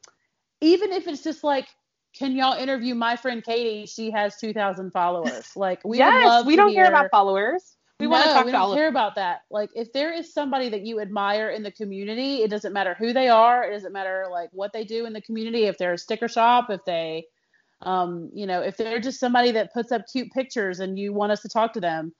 even 0.62 0.92
if 0.92 1.06
it's 1.06 1.22
just 1.22 1.44
like 1.44 1.68
can 2.16 2.34
y'all 2.34 2.58
interview 2.58 2.94
my 2.94 3.16
friend 3.16 3.44
Katie? 3.44 3.86
She 3.86 4.10
has 4.10 4.36
2,000 4.36 4.90
followers. 4.90 5.50
Like, 5.56 5.80
we 5.84 5.98
yes, 5.98 6.44
we 6.44 6.56
don't 6.56 6.70
hear... 6.70 6.84
care 6.84 6.92
about 6.92 7.10
followers. 7.10 7.76
We 7.98 8.06
no, 8.06 8.10
want 8.10 8.24
to 8.24 8.32
talk 8.32 8.44
we 8.44 8.52
to 8.52 8.58
don't 8.58 8.74
care 8.74 8.88
about 8.88 9.14
that. 9.14 9.42
Like, 9.50 9.70
if 9.74 9.92
there 9.92 10.12
is 10.12 10.32
somebody 10.32 10.68
that 10.68 10.82
you 10.82 11.00
admire 11.00 11.50
in 11.50 11.62
the 11.62 11.70
community, 11.70 12.42
it 12.42 12.50
doesn't 12.50 12.72
matter 12.72 12.94
who 12.98 13.12
they 13.12 13.28
are. 13.28 13.64
It 13.64 13.72
doesn't 13.72 13.92
matter 13.92 14.26
like 14.30 14.50
what 14.52 14.72
they 14.72 14.84
do 14.84 15.06
in 15.06 15.12
the 15.12 15.22
community. 15.22 15.64
If 15.64 15.78
they're 15.78 15.94
a 15.94 15.98
sticker 15.98 16.28
shop, 16.28 16.68
if 16.68 16.84
they, 16.84 17.24
um, 17.82 18.30
you 18.34 18.46
know, 18.46 18.60
if 18.60 18.76
they're 18.76 19.00
just 19.00 19.18
somebody 19.18 19.50
that 19.52 19.72
puts 19.72 19.92
up 19.92 20.02
cute 20.12 20.30
pictures 20.32 20.80
and 20.80 20.98
you 20.98 21.12
want 21.12 21.32
us 21.32 21.40
to 21.42 21.48
talk 21.48 21.72
to 21.74 21.80
them, 21.80 22.12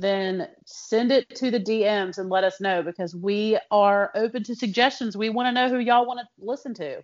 then 0.00 0.48
send 0.64 1.10
it 1.10 1.28
to 1.36 1.50
the 1.50 1.60
DMs 1.60 2.18
and 2.18 2.30
let 2.30 2.44
us 2.44 2.60
know 2.60 2.82
because 2.82 3.14
we 3.14 3.58
are 3.70 4.10
open 4.14 4.44
to 4.44 4.54
suggestions. 4.54 5.16
We 5.16 5.28
want 5.28 5.48
to 5.48 5.52
know 5.52 5.68
who 5.68 5.78
y'all 5.78 6.06
want 6.06 6.20
to 6.20 6.26
listen 6.38 6.72
to. 6.74 7.02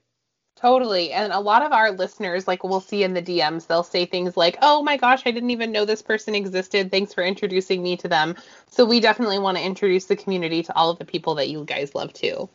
Totally. 0.56 1.12
And 1.12 1.32
a 1.32 1.40
lot 1.40 1.62
of 1.62 1.72
our 1.72 1.90
listeners, 1.90 2.46
like 2.46 2.64
we'll 2.64 2.80
see 2.80 3.02
in 3.02 3.12
the 3.12 3.20
DMs, 3.20 3.66
they'll 3.66 3.82
say 3.82 4.06
things 4.06 4.36
like, 4.36 4.56
oh 4.62 4.82
my 4.82 4.96
gosh, 4.96 5.22
I 5.26 5.30
didn't 5.30 5.50
even 5.50 5.72
know 5.72 5.84
this 5.84 6.00
person 6.00 6.34
existed. 6.34 6.90
Thanks 6.90 7.12
for 7.12 7.22
introducing 7.22 7.82
me 7.82 7.96
to 7.98 8.08
them. 8.08 8.36
So 8.70 8.84
we 8.84 9.00
definitely 9.00 9.38
want 9.38 9.58
to 9.58 9.64
introduce 9.64 10.06
the 10.06 10.16
community 10.16 10.62
to 10.62 10.74
all 10.74 10.90
of 10.90 10.98
the 10.98 11.04
people 11.04 11.34
that 11.34 11.48
you 11.48 11.64
guys 11.64 11.94
love 11.94 12.12
too. 12.12 12.48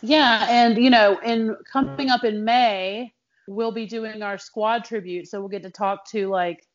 Yeah. 0.00 0.46
And, 0.48 0.78
you 0.78 0.90
know, 0.90 1.18
in 1.24 1.56
coming 1.70 2.08
up 2.08 2.24
in 2.24 2.44
May, 2.44 3.12
we'll 3.46 3.72
be 3.72 3.86
doing 3.86 4.22
our 4.22 4.38
squad 4.38 4.84
tribute. 4.84 5.28
So 5.28 5.40
we'll 5.40 5.48
get 5.48 5.64
to 5.64 5.70
talk 5.70 6.08
to 6.10 6.28
like 6.28 6.66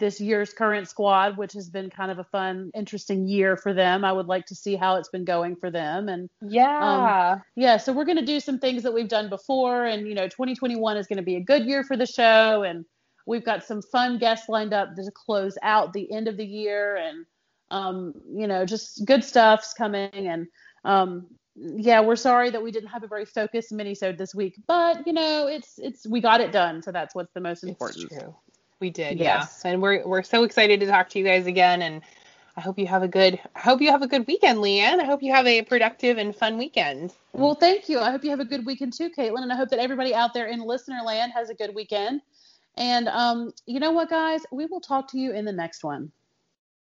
this 0.00 0.20
year's 0.20 0.52
current 0.52 0.88
squad, 0.88 1.36
which 1.36 1.52
has 1.52 1.70
been 1.70 1.90
kind 1.90 2.10
of 2.10 2.18
a 2.18 2.24
fun, 2.24 2.70
interesting 2.74 3.28
year 3.28 3.56
for 3.56 3.72
them. 3.72 4.04
I 4.04 4.12
would 4.12 4.26
like 4.26 4.46
to 4.46 4.54
see 4.54 4.74
how 4.74 4.96
it's 4.96 5.08
been 5.08 5.24
going 5.24 5.54
for 5.54 5.70
them. 5.70 6.08
And 6.08 6.28
yeah, 6.42 7.34
um, 7.34 7.42
yeah. 7.54 7.76
So 7.76 7.92
we're 7.92 8.04
going 8.06 8.18
to 8.18 8.26
do 8.26 8.40
some 8.40 8.58
things 8.58 8.82
that 8.82 8.92
we've 8.92 9.08
done 9.08 9.28
before, 9.28 9.84
and 9.84 10.08
you 10.08 10.14
know, 10.14 10.26
2021 10.26 10.96
is 10.96 11.06
going 11.06 11.18
to 11.18 11.22
be 11.22 11.36
a 11.36 11.40
good 11.40 11.64
year 11.64 11.84
for 11.84 11.96
the 11.96 12.06
show, 12.06 12.64
and 12.64 12.84
we've 13.26 13.44
got 13.44 13.64
some 13.64 13.82
fun 13.82 14.18
guests 14.18 14.48
lined 14.48 14.74
up 14.74 14.96
to 14.96 15.10
close 15.14 15.56
out 15.62 15.92
the 15.92 16.10
end 16.12 16.26
of 16.26 16.36
the 16.36 16.46
year, 16.46 16.96
and 16.96 17.26
um, 17.70 18.14
you 18.34 18.48
know, 18.48 18.66
just 18.66 19.04
good 19.04 19.22
stuff's 19.22 19.74
coming, 19.74 20.10
and 20.12 20.48
um, 20.84 21.28
yeah, 21.56 22.00
we're 22.00 22.16
sorry 22.16 22.50
that 22.50 22.62
we 22.62 22.70
didn't 22.70 22.88
have 22.88 23.02
a 23.02 23.08
very 23.08 23.26
focused 23.26 23.72
minisode 23.72 24.16
this 24.16 24.34
week, 24.34 24.56
but 24.66 25.06
you 25.06 25.12
know, 25.12 25.46
it's 25.46 25.78
it's 25.78 26.06
we 26.06 26.20
got 26.20 26.40
it 26.40 26.52
done, 26.52 26.82
so 26.82 26.90
that's 26.90 27.14
what's 27.14 27.32
the 27.34 27.40
most 27.40 27.64
important. 27.64 28.04
It's 28.04 28.18
true. 28.18 28.34
We 28.80 28.90
did, 28.90 29.18
yes. 29.18 29.60
yeah. 29.64 29.70
And 29.70 29.82
we're 29.82 30.06
we're 30.06 30.22
so 30.22 30.44
excited 30.44 30.80
to 30.80 30.86
talk 30.86 31.08
to 31.10 31.18
you 31.18 31.24
guys 31.24 31.46
again 31.46 31.82
and 31.82 32.02
I 32.56 32.62
hope 32.62 32.78
you 32.78 32.86
have 32.86 33.02
a 33.02 33.08
good 33.08 33.38
I 33.54 33.60
hope 33.60 33.80
you 33.80 33.90
have 33.90 34.02
a 34.02 34.06
good 34.06 34.26
weekend, 34.26 34.58
Leanne. 34.58 35.00
I 35.00 35.04
hope 35.04 35.22
you 35.22 35.32
have 35.32 35.46
a 35.46 35.62
productive 35.62 36.18
and 36.18 36.34
fun 36.34 36.58
weekend. 36.58 37.14
Well, 37.32 37.54
thank 37.54 37.88
you. 37.88 38.00
I 38.00 38.10
hope 38.10 38.24
you 38.24 38.30
have 38.30 38.40
a 38.40 38.44
good 38.44 38.66
weekend 38.66 38.92
too, 38.92 39.10
Caitlin, 39.10 39.42
and 39.42 39.52
I 39.52 39.56
hope 39.56 39.68
that 39.70 39.78
everybody 39.78 40.14
out 40.14 40.34
there 40.34 40.46
in 40.46 40.60
listener 40.60 41.00
land 41.04 41.32
has 41.32 41.48
a 41.50 41.54
good 41.54 41.74
weekend. 41.74 42.22
And 42.76 43.08
um, 43.08 43.52
you 43.66 43.80
know 43.80 43.92
what, 43.92 44.10
guys? 44.10 44.42
We 44.50 44.66
will 44.66 44.80
talk 44.80 45.08
to 45.12 45.18
you 45.18 45.32
in 45.32 45.44
the 45.44 45.52
next 45.52 45.84
one. 45.84 46.10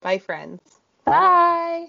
Bye, 0.01 0.19
friends. 0.19 0.61
Bye. 1.05 1.87